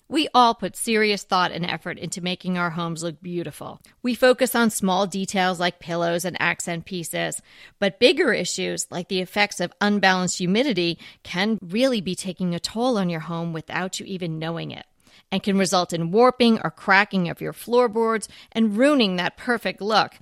[0.10, 3.82] We all put serious thought and effort into making our homes look beautiful.
[4.02, 7.42] We focus on small details like pillows and accent pieces,
[7.80, 12.98] but bigger issues like the effects of unbalanced humidity can really be taking a toll
[12.98, 14.86] on your home without you even knowing it
[15.32, 20.14] and can result in warping or cracking of your floorboards and ruining that perfect look.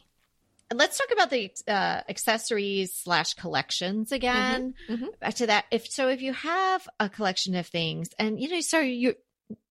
[0.74, 4.74] Let's talk about the uh, accessories slash collections again.
[4.90, 5.12] Mm-hmm, mm-hmm.
[5.20, 5.66] Back to that.
[5.72, 9.16] If so, if you have a collection of things, and you know, so you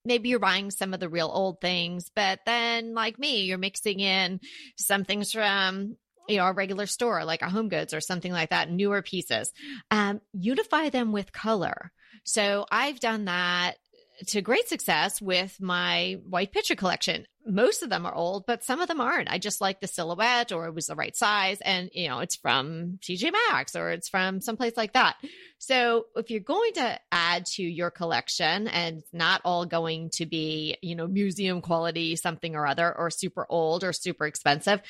[0.05, 4.01] maybe you're buying some of the real old things, but then like me, you're mixing
[4.01, 4.41] in
[4.77, 5.97] some things from
[6.29, 9.53] you know, a regular store like a home goods or something like that, newer pieces.
[9.91, 11.93] Um, unify them with color.
[12.25, 13.75] So I've done that
[14.29, 17.27] to great success with my white picture collection.
[17.45, 19.31] Most of them are old, but some of them aren't.
[19.31, 21.59] I just like the silhouette or it was the right size.
[21.61, 25.17] And, you know, it's from TJ Maxx or it's from someplace like that.
[25.59, 30.27] So if you're going to add to your collection and it's not all going to
[30.27, 34.81] be, you know, museum quality, something or other, or super old or super expensive,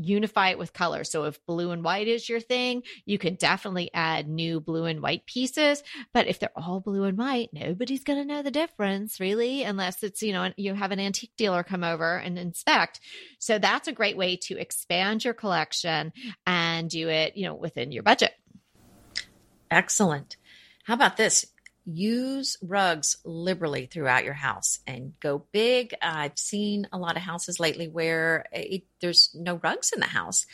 [0.00, 1.04] unify it with color.
[1.04, 5.02] So if blue and white is your thing, you can definitely add new blue and
[5.02, 5.82] white pieces.
[6.12, 10.02] But if they're all blue and white, nobody's going to know the difference really, unless
[10.02, 13.00] it's, you know, you have an antique dealer come over and inspect.
[13.38, 16.12] So that's a great way to expand your collection
[16.46, 18.32] and do it, you know, within your budget.
[19.70, 20.36] Excellent.
[20.84, 21.46] How about this?
[21.84, 25.94] Use rugs liberally throughout your house and go big.
[26.02, 30.06] I've seen a lot of houses lately where eh, it, there's no rugs in the
[30.06, 30.46] house.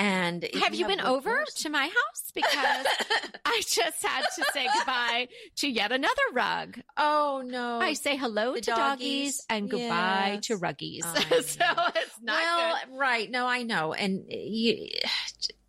[0.00, 2.30] And have you, you been over to my house?
[2.32, 2.46] Because
[3.44, 6.78] I just had to say goodbye to yet another rug.
[6.96, 7.80] Oh no!
[7.80, 10.46] I say hello the to doggies, doggies and goodbye yes.
[10.46, 11.02] to ruggies.
[11.26, 11.64] so
[11.96, 12.96] it's not well, good.
[12.96, 13.28] right?
[13.28, 14.88] No, I know, and eh, you,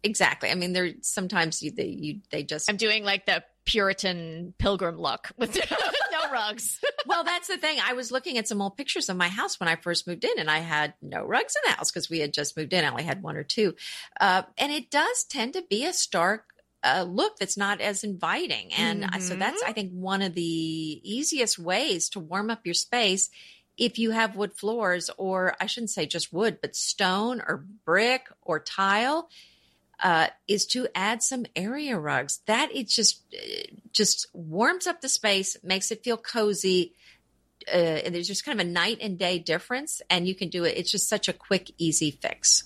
[0.03, 0.49] exactly.
[0.49, 2.69] I mean, there sometimes you they you they just.
[2.69, 5.55] I'm doing like the Puritan pilgrim look with
[6.11, 6.79] no rugs.
[7.05, 7.77] well, that's the thing.
[7.83, 10.39] I was looking at some old pictures of my house when I first moved in,
[10.39, 12.83] and I had no rugs in the house because we had just moved in.
[12.83, 13.75] I only had one or two.
[14.19, 16.45] Uh, and it does tend to be a stark
[16.83, 18.73] uh, look that's not as inviting.
[18.73, 19.19] And mm-hmm.
[19.19, 23.29] so that's, I think, one of the easiest ways to warm up your space
[23.77, 28.27] if you have wood floors, or I shouldn't say just wood, but stone or brick
[28.41, 29.29] or tile
[30.01, 32.39] uh, is to add some area rugs.
[32.45, 33.23] That it just
[33.91, 36.93] just warms up the space, makes it feel cozy.
[37.67, 40.63] Uh, and there's just kind of a night and day difference, and you can do
[40.63, 40.77] it.
[40.77, 42.63] It's just such a quick, easy fix.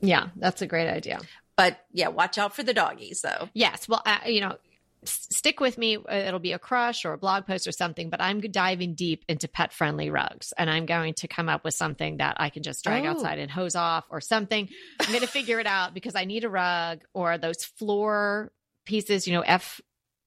[0.00, 1.20] Yeah, that's a great idea.
[1.56, 3.48] But yeah, watch out for the doggies, though.
[3.54, 4.56] Yes, well, uh, you know,
[5.04, 5.96] stick with me.
[5.96, 9.24] Uh, it'll be a crush or a blog post or something, but I'm diving deep
[9.28, 12.62] into pet friendly rugs and I'm going to come up with something that I can
[12.62, 13.10] just drag oh.
[13.10, 14.68] outside and hose off or something.
[15.00, 18.52] I'm going to figure it out because I need a rug or those floor
[18.84, 19.80] pieces, you know, F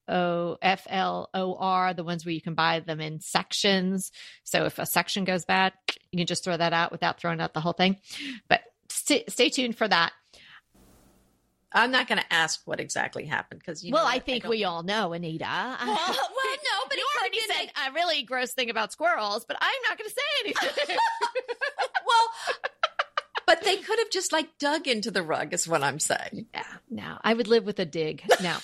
[0.08, 4.12] O F L O R, the ones where you can buy them in sections.
[4.44, 5.74] So if a section goes bad,
[6.12, 7.98] you can just throw that out without throwing out the whole thing.
[8.48, 10.14] But st- stay tuned for that.
[11.76, 13.92] I'm not going to ask what exactly happened because you.
[13.94, 15.46] Well, I think I we all know, Anita.
[15.46, 19.82] Well, well no, but you already said a really gross thing about squirrels, but I'm
[19.90, 20.98] not going to say anything.
[22.08, 22.72] well,
[23.46, 26.48] but they could have just like dug into the rug, is what I'm saying.
[26.54, 28.24] Yeah, no, I would live with a dig.
[28.42, 28.56] No,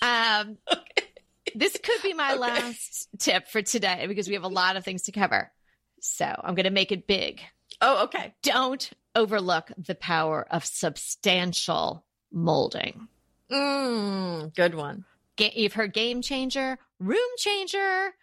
[0.00, 1.08] um, okay.
[1.54, 2.40] this could be my okay.
[2.40, 5.52] last tip for today because we have a lot of things to cover.
[6.00, 7.42] So I'm going to make it big.
[7.82, 8.34] Oh, okay.
[8.42, 13.08] Don't overlook the power of substantial molding.
[13.50, 15.04] Mm, good one.
[15.38, 18.14] You've heard game changer, room changer.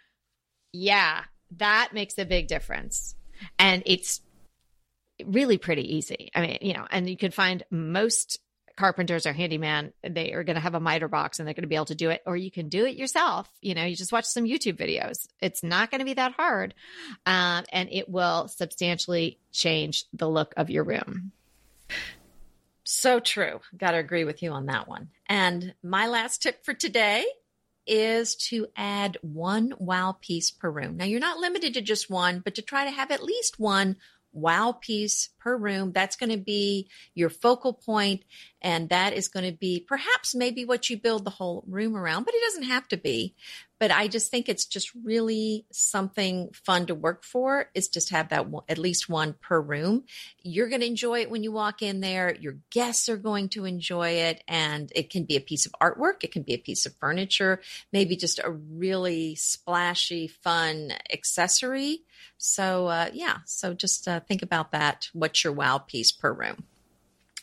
[0.74, 1.24] Yeah,
[1.58, 3.16] that makes a big difference.
[3.58, 4.22] And it's
[5.26, 6.30] really pretty easy.
[6.36, 8.40] I mean, you know, and you can find most
[8.78, 11.68] carpenters or handyman, they are going to have a miter box and they're going to
[11.68, 13.50] be able to do it, or you can do it yourself.
[13.62, 15.28] You know, you just watch some YouTube videos.
[15.40, 16.74] It's not going to be that hard.
[17.26, 21.32] Um, and it will substantially change the look of your room.
[22.94, 23.62] So true.
[23.78, 25.12] Got to agree with you on that one.
[25.28, 27.26] And my last tip for today
[27.88, 30.98] is to add one wow piece per room.
[30.98, 33.96] Now, you're not limited to just one, but to try to have at least one
[34.34, 35.94] wow piece per room.
[35.94, 38.24] That's going to be your focal point,
[38.62, 42.26] and that is going to be perhaps maybe what you build the whole room around,
[42.26, 43.36] but it doesn't have to be.
[43.82, 48.30] But I just think it's just really something fun to work for is just have
[48.30, 50.04] that one, at least one per room.
[50.44, 52.36] You're going to enjoy it when you walk in there.
[52.36, 54.44] Your guests are going to enjoy it.
[54.48, 56.24] And it can be a piece of artwork.
[56.24, 57.60] It can be a piece of furniture,
[57.92, 62.04] maybe just a really splashy, fun accessory.
[62.38, 63.38] So, uh, yeah.
[63.46, 65.10] So just uh, think about that.
[65.14, 66.66] What's your wow piece per room?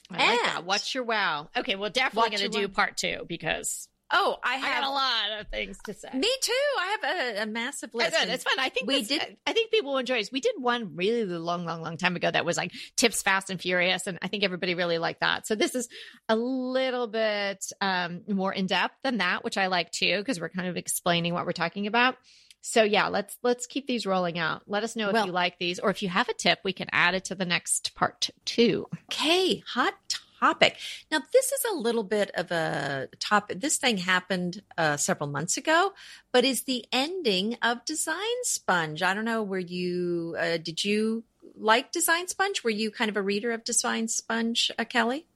[0.08, 0.64] I like that.
[0.64, 1.48] What's your wow?
[1.56, 5.40] Okay, we're definitely going to do part two because Oh, I have I a lot
[5.40, 6.08] of things to say.
[6.14, 6.52] Me too.
[6.78, 8.14] I have a, a massive list.
[8.14, 8.58] It's, it's fun.
[8.58, 9.36] I think we did.
[9.46, 10.32] I think people will enjoy this.
[10.32, 13.60] We did one really long, long, long time ago that was like tips fast and
[13.60, 15.46] furious, and I think everybody really liked that.
[15.46, 15.88] So this is
[16.28, 20.48] a little bit um, more in depth than that, which I like too, because we're
[20.48, 22.16] kind of explaining what we're talking about.
[22.60, 24.62] So yeah, let's let's keep these rolling out.
[24.66, 26.72] Let us know if well, you like these, or if you have a tip, we
[26.72, 28.86] can add it to the next part too.
[29.10, 29.94] Okay, hot
[30.38, 30.76] topic.
[31.10, 33.60] Now, this is a little bit of a topic.
[33.60, 35.92] This thing happened uh, several months ago,
[36.32, 39.02] but is the ending of Design Sponge.
[39.02, 41.24] I don't know, were you, uh, did you
[41.56, 42.62] like Design Sponge?
[42.62, 45.26] Were you kind of a reader of Design Sponge, uh, Kelly?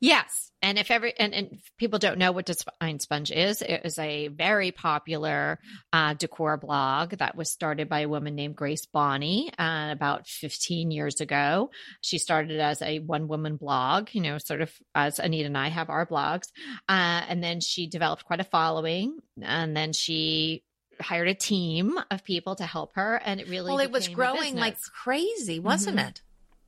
[0.00, 0.50] Yes.
[0.62, 4.28] And if every and, and people don't know what Design Sponge is, it is a
[4.28, 5.58] very popular
[5.92, 10.92] uh, decor blog that was started by a woman named Grace Bonney uh, about 15
[10.92, 11.70] years ago.
[12.00, 15.68] She started as a one woman blog, you know, sort of as Anita and I
[15.68, 16.48] have our blogs.
[16.88, 19.18] Uh, and then she developed quite a following.
[19.40, 20.62] And then she
[21.00, 23.20] hired a team of people to help her.
[23.24, 26.08] And it really well, it was growing like crazy, wasn't mm-hmm.
[26.08, 26.22] it?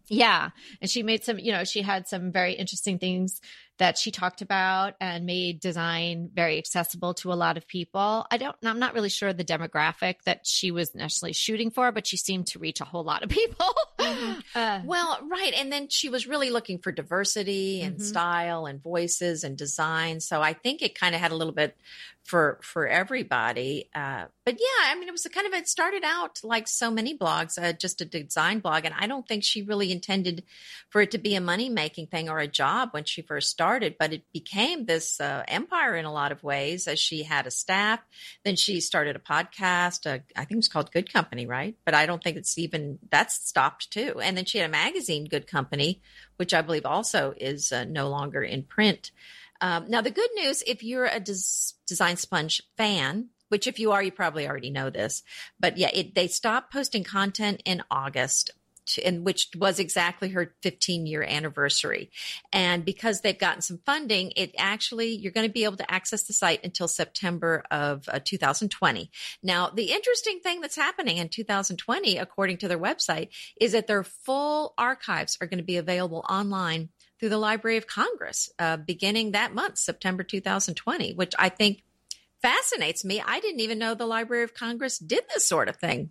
[0.08, 0.50] Yeah.
[0.80, 3.40] And she made some, you know, she had some very interesting things
[3.78, 8.26] that she talked about and made design very accessible to a lot of people.
[8.30, 12.06] I don't, I'm not really sure the demographic that she was necessarily shooting for, but
[12.06, 13.74] she seemed to reach a whole lot of people.
[13.98, 14.40] mm-hmm.
[14.54, 15.52] uh, well, right.
[15.54, 18.04] And then she was really looking for diversity and mm-hmm.
[18.04, 20.20] style and voices and design.
[20.20, 21.76] So I think it kind of had a little bit
[22.24, 23.90] for for everybody.
[23.94, 26.90] Uh, but yeah, I mean, it was a kind of it started out like so
[26.90, 30.42] many blogs, uh, just a design blog, and I don't think she really intended
[30.88, 33.63] for it to be a money making thing or a job when she first started.
[33.98, 37.50] But it became this uh, empire in a lot of ways as she had a
[37.50, 38.00] staff.
[38.44, 40.06] Then she started a podcast.
[40.06, 41.76] Uh, I think it was called Good Company, right?
[41.84, 44.20] But I don't think it's even that's stopped too.
[44.20, 46.02] And then she had a magazine, Good Company,
[46.36, 49.10] which I believe also is uh, no longer in print.
[49.60, 53.92] Um, now, the good news, if you're a des- Design Sponge fan, which if you
[53.92, 55.22] are, you probably already know this,
[55.60, 58.50] but yeah, it, they stopped posting content in August.
[59.04, 62.10] And which was exactly her 15 year anniversary.
[62.52, 66.24] And because they've gotten some funding, it actually, you're going to be able to access
[66.24, 69.10] the site until September of uh, 2020.
[69.42, 73.28] Now, the interesting thing that's happening in 2020, according to their website,
[73.60, 77.86] is that their full archives are going to be available online through the Library of
[77.86, 81.82] Congress uh, beginning that month, September 2020, which I think
[82.42, 83.22] fascinates me.
[83.24, 86.10] I didn't even know the Library of Congress did this sort of thing.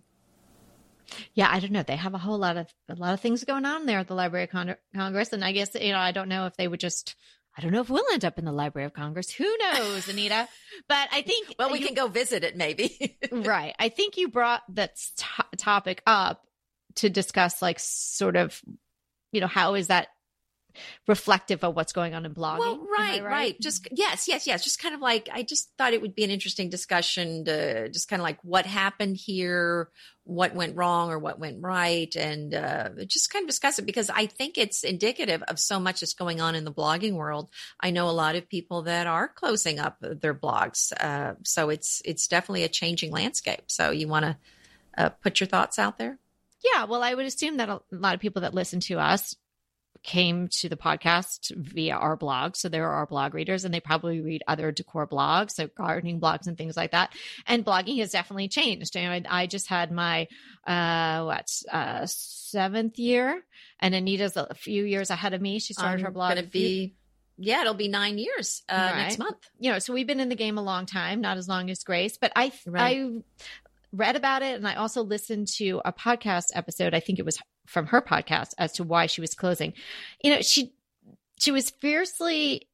[1.34, 1.82] Yeah, I don't know.
[1.82, 4.14] They have a whole lot of a lot of things going on there at the
[4.14, 6.80] Library of Con- Congress, and I guess you know I don't know if they would
[6.80, 7.14] just.
[7.56, 9.30] I don't know if we'll end up in the Library of Congress.
[9.30, 10.48] Who knows, Anita?
[10.88, 13.16] But I think well, we you, can go visit it, maybe.
[13.30, 13.76] right.
[13.78, 16.42] I think you brought that t- topic up
[16.96, 18.60] to discuss, like, sort of,
[19.30, 20.08] you know, how is that
[21.06, 22.58] reflective of what's going on in blogging.
[22.58, 24.64] Well, right, right, right, Just yes, yes, yes.
[24.64, 28.08] Just kind of like I just thought it would be an interesting discussion to just
[28.08, 29.90] kind of like what happened here,
[30.24, 34.10] what went wrong or what went right, and uh, just kind of discuss it because
[34.10, 37.50] I think it's indicative of so much that's going on in the blogging world.
[37.80, 42.02] I know a lot of people that are closing up their blogs, uh, so it's
[42.04, 43.64] it's definitely a changing landscape.
[43.66, 44.36] So you want to
[44.96, 46.18] uh, put your thoughts out there.
[46.64, 49.36] Yeah, well, I would assume that a lot of people that listen to us
[50.04, 52.54] came to the podcast via our blog.
[52.56, 56.20] So there are our blog readers and they probably read other decor blogs, so gardening
[56.20, 57.12] blogs and things like that.
[57.46, 58.96] And blogging has definitely changed.
[58.96, 60.28] I, I just had my,
[60.66, 63.42] uh, what, uh, seventh year
[63.80, 65.58] and Anita's a few years ahead of me.
[65.58, 66.36] She started I'm her blog.
[66.36, 66.94] To be,
[67.38, 68.96] yeah, it'll be nine years uh, right.
[68.96, 69.38] next month.
[69.58, 71.82] You know, so we've been in the game a long time, not as long as
[71.82, 72.98] Grace, but I, right.
[72.98, 73.10] I
[73.94, 76.94] read about it and I also listened to a podcast episode.
[76.94, 79.72] I think it was from her podcast as to why she was closing.
[80.22, 80.74] You know, she
[81.40, 82.68] she was fiercely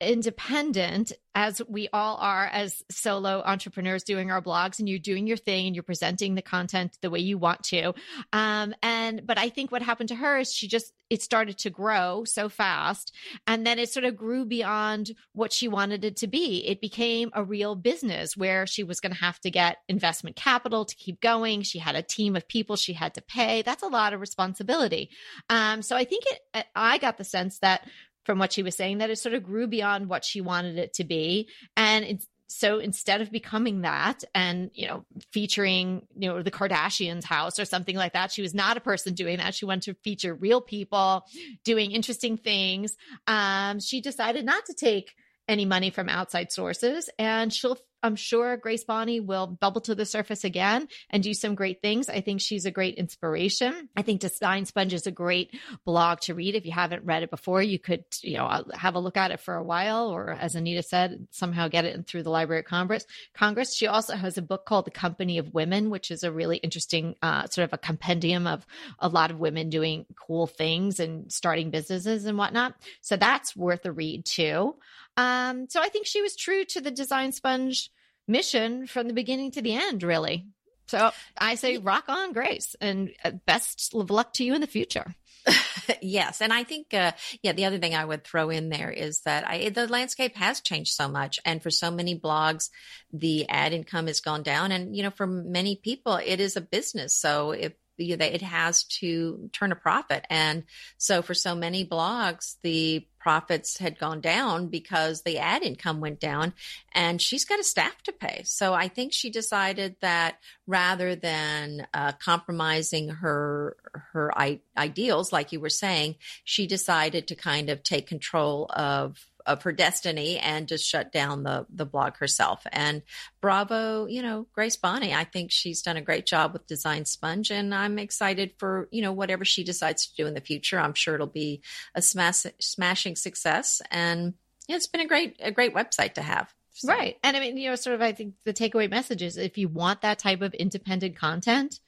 [0.00, 5.36] independent as we all are as solo entrepreneurs doing our blogs and you're doing your
[5.36, 7.94] thing and you're presenting the content the way you want to.
[8.32, 11.70] Um, and but i think what happened to her is she just it started to
[11.70, 13.14] grow so fast
[13.46, 16.66] and then it sort of grew beyond what she wanted it to be.
[16.66, 20.84] It became a real business where she was going to have to get investment capital
[20.84, 21.62] to keep going.
[21.62, 23.62] She had a team of people she had to pay.
[23.62, 25.10] That's a lot of responsibility.
[25.48, 27.88] Um, so i think it i got the sense that
[28.28, 30.92] from what she was saying that it sort of grew beyond what she wanted it
[30.92, 31.48] to be.
[31.78, 37.24] And it's so instead of becoming that and you know featuring you know the kardashians
[37.24, 39.54] house or something like that she was not a person doing that.
[39.54, 41.24] She wanted to feature real people
[41.64, 42.98] doing interesting things.
[43.26, 45.14] Um, she decided not to take
[45.48, 50.06] any money from outside sources and she'll I'm sure Grace Bonney will bubble to the
[50.06, 52.08] surface again and do some great things.
[52.08, 53.88] I think she's a great inspiration.
[53.96, 56.54] I think Design Sponge is a great blog to read.
[56.54, 59.40] If you haven't read it before, you could, you know, have a look at it
[59.40, 63.04] for a while, or as Anita said, somehow get it through the Library of Congress.
[63.34, 63.74] Congress.
[63.74, 67.16] She also has a book called The Company of Women, which is a really interesting
[67.20, 68.64] uh, sort of a compendium of
[69.00, 72.74] a lot of women doing cool things and starting businesses and whatnot.
[73.00, 74.76] So that's worth a read too.
[75.18, 77.90] Um, so I think she was true to the Design Sponge
[78.28, 80.46] mission from the beginning to the end, really.
[80.86, 84.68] So I say rock on, Grace, and uh, best of luck to you in the
[84.68, 85.16] future.
[86.02, 87.12] yes, and I think uh,
[87.42, 90.60] yeah, the other thing I would throw in there is that I, the landscape has
[90.60, 92.70] changed so much, and for so many blogs,
[93.12, 96.60] the ad income has gone down, and you know, for many people, it is a
[96.60, 97.14] business.
[97.14, 100.24] So if you know, it has to turn a profit.
[100.30, 100.64] And
[100.96, 106.20] so for so many blogs, the profits had gone down because the ad income went
[106.20, 106.54] down
[106.92, 108.42] and she's got a staff to pay.
[108.44, 113.76] So I think she decided that rather than uh, compromising her
[114.12, 119.18] her I- ideals, like you were saying, she decided to kind of take control of
[119.48, 122.64] of her destiny and just shut down the the blog herself.
[122.70, 123.02] And
[123.40, 125.14] bravo, you know, Grace Bonney.
[125.14, 129.02] I think she's done a great job with Design Sponge, and I'm excited for you
[129.02, 130.78] know whatever she decides to do in the future.
[130.78, 131.62] I'm sure it'll be
[131.94, 134.34] a smash, smashing success, and
[134.68, 136.52] it's been a great a great website to have.
[136.74, 136.88] So.
[136.88, 139.58] Right, and I mean, you know, sort of, I think the takeaway message is if
[139.58, 141.80] you want that type of independent content,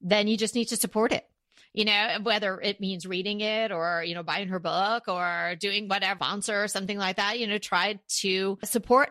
[0.00, 1.26] then you just need to support it
[1.76, 5.88] you know, whether it means reading it or, you know, buying her book or doing
[5.88, 9.10] whatever sponsor or something like that, you know, try to support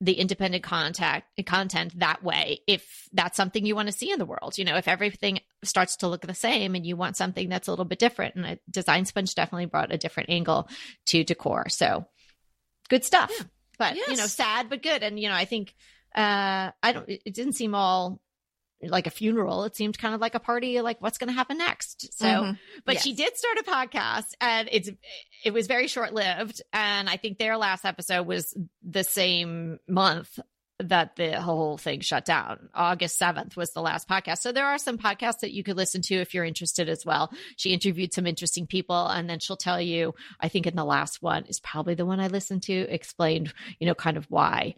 [0.00, 4.26] the independent contact content that way if that's something you want to see in the
[4.26, 7.68] world you know if everything starts to look the same and you want something that's
[7.68, 10.68] a little bit different and a design sponge definitely brought a different angle
[11.06, 12.04] to decor so
[12.88, 13.44] good stuff yeah.
[13.78, 14.08] but yes.
[14.08, 15.72] you know sad but good and you know i think
[16.16, 18.20] uh i don't it didn't seem all
[18.88, 19.64] like a funeral.
[19.64, 22.18] It seemed kind of like a party, like what's going to happen next.
[22.18, 22.52] So, mm-hmm.
[22.84, 23.02] but yes.
[23.02, 24.90] she did start a podcast and it's,
[25.44, 26.62] it was very short lived.
[26.72, 30.38] And I think their last episode was the same month
[30.88, 32.68] that the whole thing shut down.
[32.74, 34.38] August 7th was the last podcast.
[34.38, 37.32] So there are some podcasts that you could listen to if you're interested as well.
[37.56, 41.22] She interviewed some interesting people and then she'll tell you, I think in the last
[41.22, 44.74] one is probably the one I listened to, explained, you know, kind of why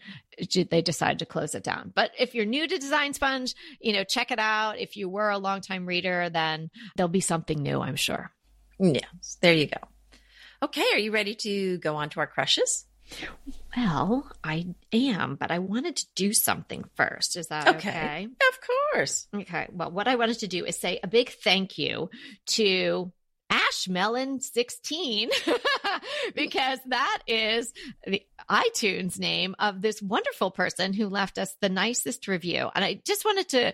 [0.50, 1.92] did they decided to close it down.
[1.94, 4.78] But if you're new to Design Sponge, you know, check it out.
[4.78, 8.30] If you were a longtime reader, then there'll be something new, I'm sure.
[8.78, 9.80] Yes, there you go.
[10.62, 12.86] Okay, are you ready to go on to our crushes?
[13.76, 17.36] Well, I am, but I wanted to do something first.
[17.36, 17.88] Is that okay?
[17.88, 18.24] okay?
[18.24, 18.60] Of
[18.94, 19.28] course.
[19.34, 19.68] Okay.
[19.70, 22.10] Well, what I wanted to do is say a big thank you
[22.46, 23.12] to
[23.50, 25.30] Ash Melon 16
[26.34, 27.72] because that is
[28.06, 32.70] the iTunes name of this wonderful person who left us the nicest review.
[32.74, 33.72] And I just wanted to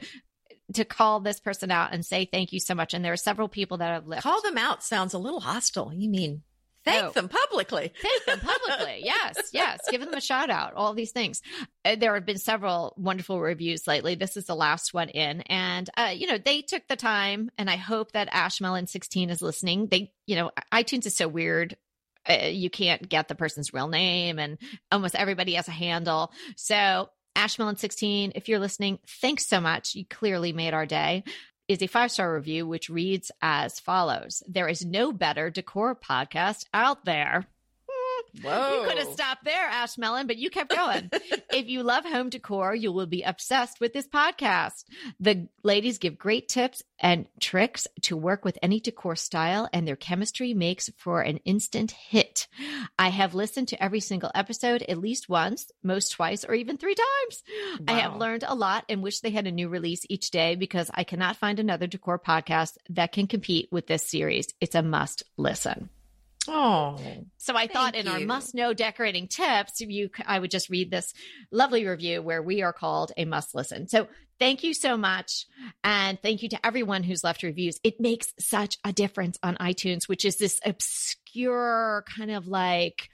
[0.75, 2.95] to call this person out and say thank you so much.
[2.95, 4.23] And there are several people that have left.
[4.23, 5.93] Call them out sounds a little hostile.
[5.93, 6.43] You mean
[6.85, 7.11] Thank oh.
[7.11, 7.93] them publicly.
[8.03, 9.03] Thank them publicly.
[9.05, 9.81] yes, yes.
[9.91, 10.75] Give them a shout out.
[10.75, 11.43] All these things.
[11.85, 14.15] Uh, there have been several wonderful reviews lately.
[14.15, 17.71] This is the last one in, and uh, you know they took the time, and
[17.71, 19.87] I hope that Ashmelon sixteen is listening.
[19.87, 21.77] They, you know, iTunes is so weird.
[22.29, 24.59] Uh, you can't get the person's real name, and
[24.91, 26.33] almost everybody has a handle.
[26.57, 29.95] So Ashmelon 16, if you're listening, thanks so much.
[29.95, 31.25] You clearly made our day
[31.69, 36.67] is a five star review, which reads as follows There is no better decor podcast
[36.75, 37.47] out there.
[38.41, 38.83] Whoa.
[38.83, 41.11] You could have stopped there, Ash Melon, but you kept going.
[41.53, 44.85] if you love home decor, you will be obsessed with this podcast.
[45.21, 49.97] The ladies give great tips and tricks to work with any decor style, and their
[49.97, 52.49] chemistry makes for an instant hit.
[52.99, 56.95] I have listened to every single episode at least once, most twice, or even three
[56.95, 57.43] times.
[57.81, 57.85] Wow.
[57.89, 60.91] I have learned a lot and wish they had a new release each day because
[60.95, 64.49] I cannot find another decor podcast that can compete with this series.
[64.61, 65.91] It's a must listen.
[66.49, 66.99] Oh,
[67.37, 68.13] so I thought in you.
[68.13, 71.13] our must know decorating tips, you I would just read this
[71.51, 73.89] lovely review where we are called a must listen.
[73.89, 75.47] So thank you so much,
[75.85, 77.79] and thank you to everyone who's left reviews.
[77.85, 83.09] It makes such a difference on iTunes, which is this obscure kind of like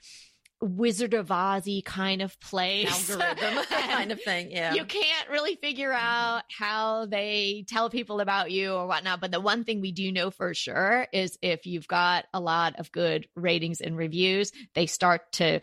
[0.61, 4.51] Wizard of Ozzy kind of place, algorithm kind of thing.
[4.51, 9.21] Yeah, you can't really figure out how they tell people about you or whatnot.
[9.21, 12.79] But the one thing we do know for sure is if you've got a lot
[12.79, 15.61] of good ratings and reviews, they start to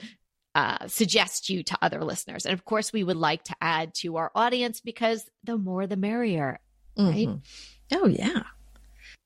[0.55, 2.47] uh, suggest you to other listeners.
[2.47, 5.97] And of course, we would like to add to our audience because the more the
[5.97, 6.59] merrier,
[6.99, 7.29] right?
[7.29, 7.99] Mm-hmm.
[7.99, 8.43] Oh yeah.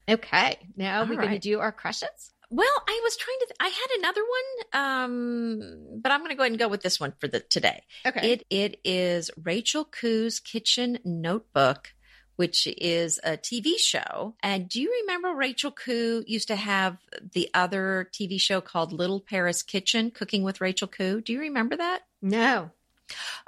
[0.08, 1.28] Okay, now All we're right.
[1.28, 2.32] going to do our crushes.
[2.50, 3.46] Well, I was trying to.
[3.46, 6.82] Th- I had another one, um, but I'm going to go ahead and go with
[6.82, 7.84] this one for the today.
[8.04, 8.32] Okay.
[8.32, 11.94] It it is Rachel Khoo's Kitchen Notebook,
[12.34, 14.34] which is a TV show.
[14.42, 16.98] And do you remember Rachel Khoo used to have
[17.34, 21.22] the other TV show called Little Paris Kitchen, Cooking with Rachel Khoo?
[21.22, 22.00] Do you remember that?
[22.20, 22.70] No.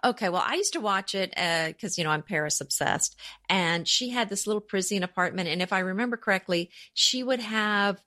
[0.04, 3.16] Okay, well, I used to watch it because, uh, you know, I'm Paris obsessed.
[3.48, 5.48] And she had this little Parisian apartment.
[5.48, 8.00] And if I remember correctly, she would have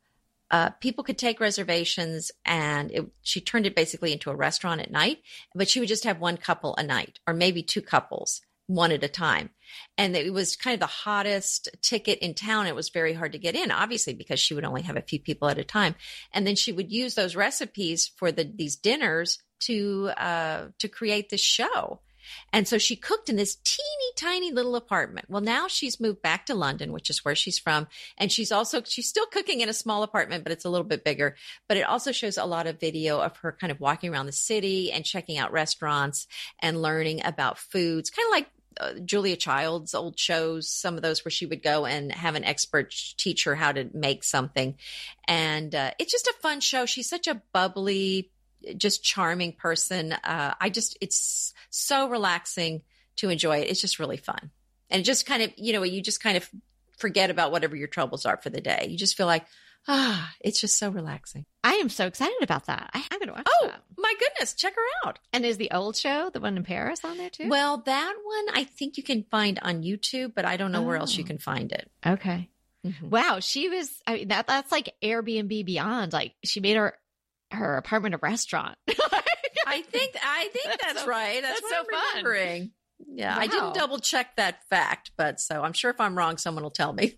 [0.52, 4.92] uh, people could take reservations and it, she turned it basically into a restaurant at
[4.92, 5.20] night,
[5.54, 9.04] but she would just have one couple a night or maybe two couples, one at
[9.04, 9.50] a time.
[9.98, 12.68] And it was kind of the hottest ticket in town.
[12.68, 15.20] It was very hard to get in, obviously, because she would only have a few
[15.20, 15.96] people at a time.
[16.32, 21.30] And then she would use those recipes for the, these dinners to, uh, to create
[21.30, 22.02] the show.
[22.54, 25.30] And so she cooked in this teeny tiny little apartment.
[25.30, 27.88] Well, now she's moved back to London, which is where she's from.
[28.18, 31.04] And she's also, she's still cooking in a small apartment, but it's a little bit
[31.04, 31.36] bigger.
[31.68, 34.32] But it also shows a lot of video of her kind of walking around the
[34.32, 36.28] city and checking out restaurants
[36.62, 38.50] and learning about foods, kind of like
[38.80, 42.44] uh, Julia Child's old shows, some of those where she would go and have an
[42.44, 44.76] expert teach her how to make something.
[45.28, 46.86] And uh, it's just a fun show.
[46.86, 48.32] She's such a bubbly,
[48.78, 50.14] just charming person.
[50.14, 52.82] Uh, I just, it's so relaxing
[53.18, 53.70] to enjoy it.
[53.70, 54.52] It's just really fun.
[54.90, 56.50] And it just kind of, you know, you just kind of
[56.98, 58.88] forget about whatever your troubles are for the day.
[58.90, 59.46] You just feel like,
[59.88, 61.46] ah, it's just so relaxing.
[61.64, 62.90] I am so excited about that.
[62.94, 63.82] I, am going to watch Oh, that.
[63.98, 64.54] my goodness.
[64.54, 65.20] Check her out.
[65.34, 67.50] And is the old show, the one in Paris, on there too?
[67.50, 70.98] Well, that one I think you can find on YouTube, but I don't know where
[70.98, 71.28] else you Oh.
[71.28, 71.90] can find it.
[72.06, 72.50] okay.
[72.86, 73.10] Mhm.
[73.10, 73.92] Wow, she was.
[74.06, 76.14] I mean, that that's like Airbnb beyond.
[76.14, 76.96] Like she made her
[77.56, 78.78] her apartment a restaurant.
[79.68, 81.42] I think I think That's that's, so- right.
[81.42, 82.10] That's, that's what so I'm fun.
[82.24, 82.72] remembering.
[83.08, 86.64] Yeah, I didn't double check that fact, but so I'm sure if I'm wrong, someone
[86.64, 87.16] will tell me.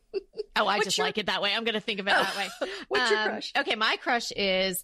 [0.55, 1.53] Oh, I What's just your- like it that way.
[1.53, 2.69] I'm going to think of it Oh, that way.
[2.88, 3.53] What's your Um, crush?
[3.57, 4.83] Okay, my crush is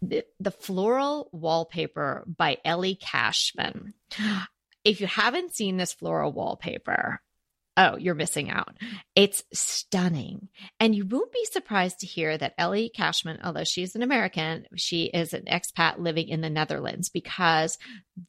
[0.00, 3.92] the, the floral wallpaper by Ellie Cashman.
[4.82, 7.20] If you haven't seen this floral wallpaper,
[7.76, 8.76] oh, you're missing out.
[9.14, 10.48] It's stunning.
[10.78, 15.04] And you won't be surprised to hear that Ellie Cashman, although she's an American, she
[15.04, 17.78] is an expat living in the Netherlands because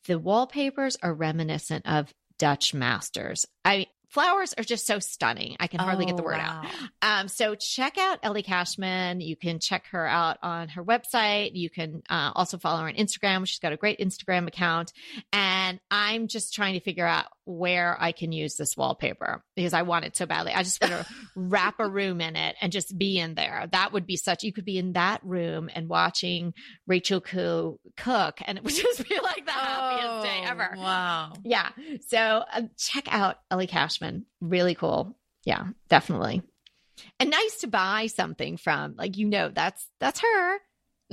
[0.06, 3.46] the wallpapers are reminiscent of Dutch masters.
[3.66, 5.56] I flowers are just so stunning.
[5.60, 6.66] I can hardly get the Oh, word out.
[7.02, 9.22] Um, so check out Ellie Cashman.
[9.22, 11.52] You can check her out on her website.
[11.54, 13.46] You can uh, also follow her on Instagram.
[13.48, 14.92] She's got a great Instagram account.
[15.32, 19.82] And I'm just trying to figure out where I can use this wallpaper because I
[19.82, 20.54] want it so badly.
[20.54, 21.06] I just want to
[21.36, 23.68] wrap a room in it and just be in there.
[23.72, 26.54] That would be such, you could be in that room and watching
[26.86, 30.74] Rachel Khoo cook and it would just be like the happiest day Oh, ever.
[30.78, 31.34] Wow.
[31.44, 31.70] Yeah.
[32.08, 34.01] So uh, check out Ellie Cashman.
[34.42, 35.18] Really cool.
[35.46, 36.42] Yeah, definitely.
[37.20, 38.96] And nice to buy something from.
[38.98, 40.58] Like you know, that's that's her.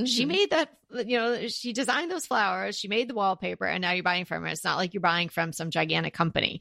[0.05, 0.29] She Mhm.
[0.29, 0.71] made that.
[1.07, 2.79] You know, she designed those flowers.
[2.79, 4.49] She made the wallpaper, and now you're buying from her.
[4.49, 6.61] It's not like you're buying from some gigantic company.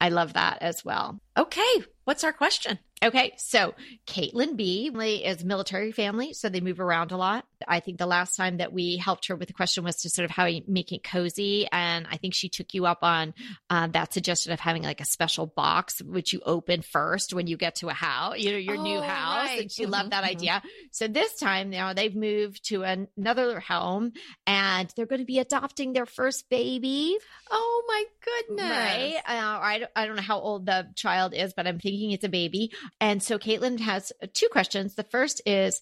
[0.00, 1.20] I love that as well.
[1.38, 1.84] Okay.
[2.04, 2.78] What's our question?
[3.04, 3.74] Okay, so
[4.08, 4.90] Caitlin B
[5.24, 7.44] is military family, so they move around a lot.
[7.68, 10.24] I think the last time that we helped her with the question was to sort
[10.24, 13.34] of how you make it cozy, and I think she took you up on
[13.70, 17.56] uh, that suggestion of having like a special box which you open first when you
[17.56, 19.60] get to a house, you know, your new Oh, house, right.
[19.60, 20.28] and she Mhm, loved that mhm.
[20.30, 20.62] idea.
[20.90, 24.12] So this time now they've moved to an- another home,
[24.46, 27.16] and they're going to be adopting their first baby.
[27.50, 28.70] Oh my goodness.
[28.70, 29.16] Right.
[29.24, 32.24] Uh, I, don't- I don't know how old the child is, but I'm thinking it's
[32.24, 32.72] a baby.
[33.00, 34.94] And so Caitlin has two questions.
[34.94, 35.80] The first is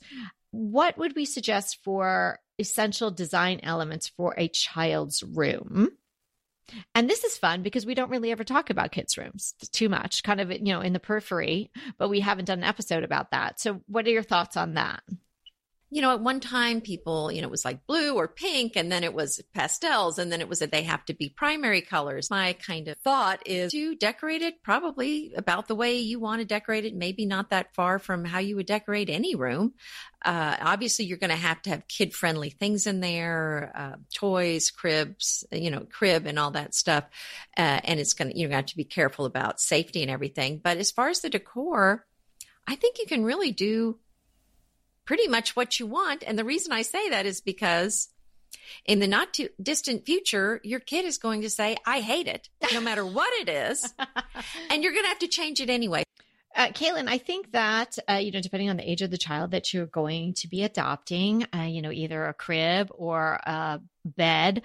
[0.51, 5.91] what would we suggest for essential design elements for a child's room?
[6.95, 10.23] And this is fun because we don't really ever talk about kids' rooms too much,
[10.23, 13.61] kind of, you know, in the periphery, but we haven't done an episode about that.
[13.61, 15.03] So, what are your thoughts on that?
[15.89, 18.91] You know, at one time people, you know, it was like blue or pink and
[18.91, 22.29] then it was pastels and then it was that they have to be primary colors.
[22.29, 26.45] My kind of thought is to decorate it probably about the way you want to
[26.45, 29.75] decorate it, maybe not that far from how you would decorate any room.
[30.25, 34.73] Uh, obviously you're going to have to have kid friendly things in there, uh, toys,
[34.73, 37.05] cribs, you know, crib and all that stuff.
[37.57, 40.61] Uh, and it's going to, going to have to be careful about safety and everything.
[40.63, 42.05] But as far as the decor,
[42.67, 44.01] I think you can really do
[45.07, 46.23] pretty much what you want.
[46.27, 48.09] And the reason I say that is because
[48.85, 52.49] in the not too distant future, your kid is going to say, I hate it,
[52.73, 53.95] no matter what it is.
[54.71, 56.03] and you're going to have to change it anyway.
[56.55, 59.51] Uh, Caitlin, I think that, uh, you know, depending on the age of the child
[59.51, 64.63] that you're going to be adopting, uh, you know, either a crib or a bed,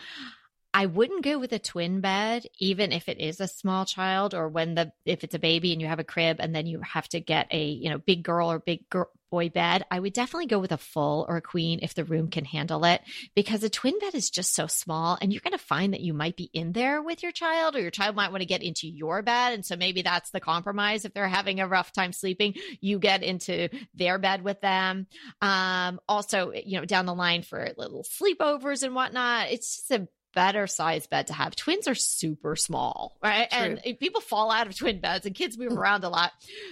[0.73, 4.47] I wouldn't go with a twin bed, even if it is a small child or
[4.47, 7.07] when the, if it's a baby and you have a crib and then you have
[7.09, 9.85] to get a, you know, big girl or big girl, boy bed.
[9.89, 12.83] I would definitely go with a full or a queen if the room can handle
[12.83, 13.01] it
[13.33, 16.13] because a twin bed is just so small and you're going to find that you
[16.13, 18.87] might be in there with your child or your child might want to get into
[18.87, 19.53] your bed.
[19.53, 21.05] And so maybe that's the compromise.
[21.05, 25.07] If they're having a rough time sleeping, you get into their bed with them.
[25.41, 30.07] Um, also, you know, down the line for little sleepovers and whatnot, it's just a
[30.33, 31.55] better size bed to have.
[31.55, 33.49] Twins are super small, right?
[33.49, 33.59] True.
[33.59, 35.77] And eh, people fall out of twin beds and kids move mm.
[35.77, 36.31] around a lot.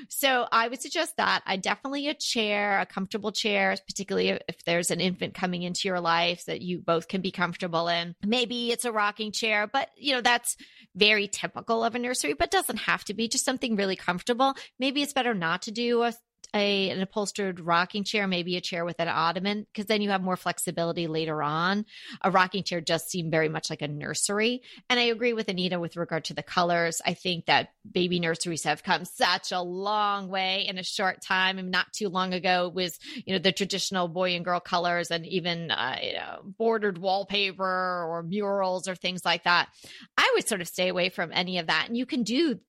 [0.09, 1.43] So I would suggest that.
[1.45, 5.99] I definitely a chair, a comfortable chair, particularly if there's an infant coming into your
[5.99, 8.15] life that you both can be comfortable in.
[8.25, 10.55] Maybe it's a rocking chair, but you know, that's
[10.95, 14.55] very typical of a nursery, but doesn't have to be just something really comfortable.
[14.79, 16.13] Maybe it's better not to do a
[16.53, 20.23] a an upholstered rocking chair, maybe a chair with an ottoman, because then you have
[20.23, 21.85] more flexibility later on.
[22.21, 24.61] A rocking chair does seem very much like a nursery.
[24.89, 27.01] And I agree with Anita with regard to the colors.
[27.05, 31.57] I think that baby nurseries have come such a long way in a short time.
[31.57, 35.25] Mean, not too long ago was, you know, the traditional boy and girl colors and
[35.25, 39.69] even, uh, you know, bordered wallpaper or murals or things like that.
[40.17, 41.85] I would sort of stay away from any of that.
[41.87, 42.59] And you can do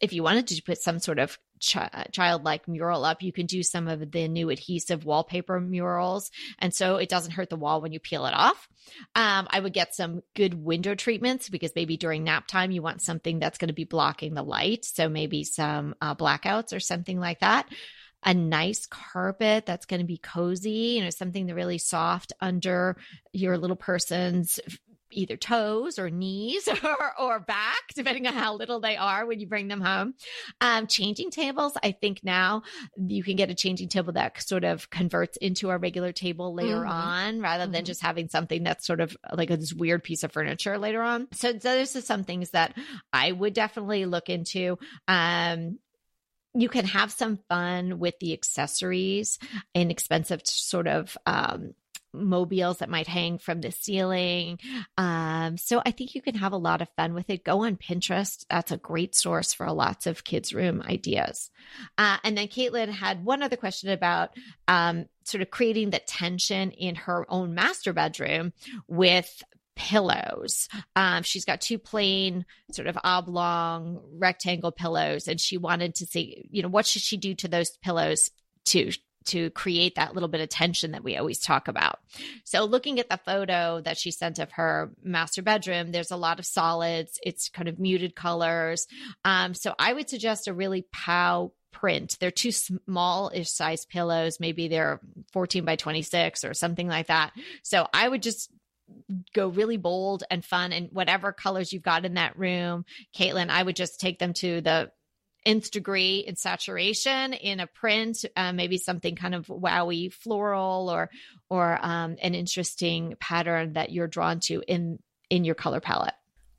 [0.00, 1.76] if you wanted to put some sort of ch-
[2.12, 6.30] childlike mural up, you can do some of the new adhesive wallpaper murals.
[6.58, 8.68] And so it doesn't hurt the wall when you peel it off.
[9.14, 13.02] Um, I would get some good window treatments because maybe during nap time, you want
[13.02, 14.84] something that's going to be blocking the light.
[14.84, 17.68] So maybe some uh, blackouts or something like that
[18.26, 22.96] a nice carpet that's going to be cozy, you know, something really soft under
[23.32, 24.58] your little person's
[25.16, 29.46] either toes or knees or, or back, depending on how little they are when you
[29.46, 30.14] bring them home.
[30.60, 32.62] Um, changing tables, I think now
[32.96, 36.80] you can get a changing table that sort of converts into a regular table later
[36.80, 36.90] mm-hmm.
[36.90, 37.72] on rather mm-hmm.
[37.72, 41.02] than just having something that's sort of like a, this weird piece of furniture later
[41.02, 41.28] on.
[41.32, 42.76] So, so those are some things that
[43.12, 44.78] I would definitely look into.
[45.06, 45.78] Um,
[46.54, 49.38] you can have some fun with the accessories,
[49.74, 51.74] inexpensive sort of um,
[52.24, 54.58] mobiles that might hang from the ceiling.
[54.96, 57.44] Um, so I think you can have a lot of fun with it.
[57.44, 58.44] Go on Pinterest.
[58.50, 61.50] That's a great source for lots of kids' room ideas.
[61.98, 64.30] Uh, and then Caitlin had one other question about
[64.68, 68.52] um, sort of creating the tension in her own master bedroom
[68.88, 69.42] with
[69.76, 70.68] pillows.
[70.96, 76.48] Um, she's got two plain, sort of oblong rectangle pillows, and she wanted to see,
[76.50, 78.30] you know, what should she do to those pillows
[78.66, 78.90] to
[79.26, 81.98] to create that little bit of tension that we always talk about.
[82.44, 86.38] So, looking at the photo that she sent of her master bedroom, there's a lot
[86.38, 88.86] of solids, it's kind of muted colors.
[89.24, 92.16] Um, so, I would suggest a really pow print.
[92.20, 94.40] They're two small ish size pillows.
[94.40, 95.00] Maybe they're
[95.32, 97.32] 14 by 26 or something like that.
[97.62, 98.50] So, I would just
[99.34, 102.84] go really bold and fun and whatever colors you've got in that room
[103.16, 104.90] caitlin i would just take them to the
[105.46, 111.08] nth degree in saturation in a print, uh, maybe something kind of wowy floral or
[111.48, 114.98] or um, an interesting pattern that you're drawn to in
[115.30, 116.14] in your color palette.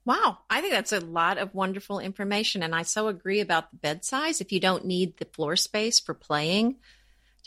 [0.06, 3.78] Wow, I think that's a lot of wonderful information, and I so agree about the
[3.78, 4.40] bed size.
[4.40, 6.78] If you don't need the floor space for playing,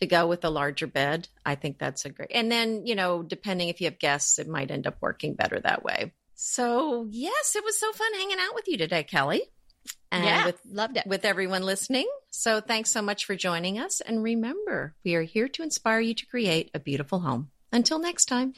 [0.01, 1.29] to go with a larger bed.
[1.45, 2.31] I think that's a great.
[2.35, 5.61] And then, you know, depending if you have guests, it might end up working better
[5.61, 6.13] that way.
[6.35, 9.43] So, yes, it was so fun hanging out with you today, Kelly
[10.11, 12.09] and yeah, with loved it with everyone listening.
[12.31, 16.15] So thanks so much for joining us and remember, we are here to inspire you
[16.15, 17.51] to create a beautiful home.
[17.73, 18.55] Until next time.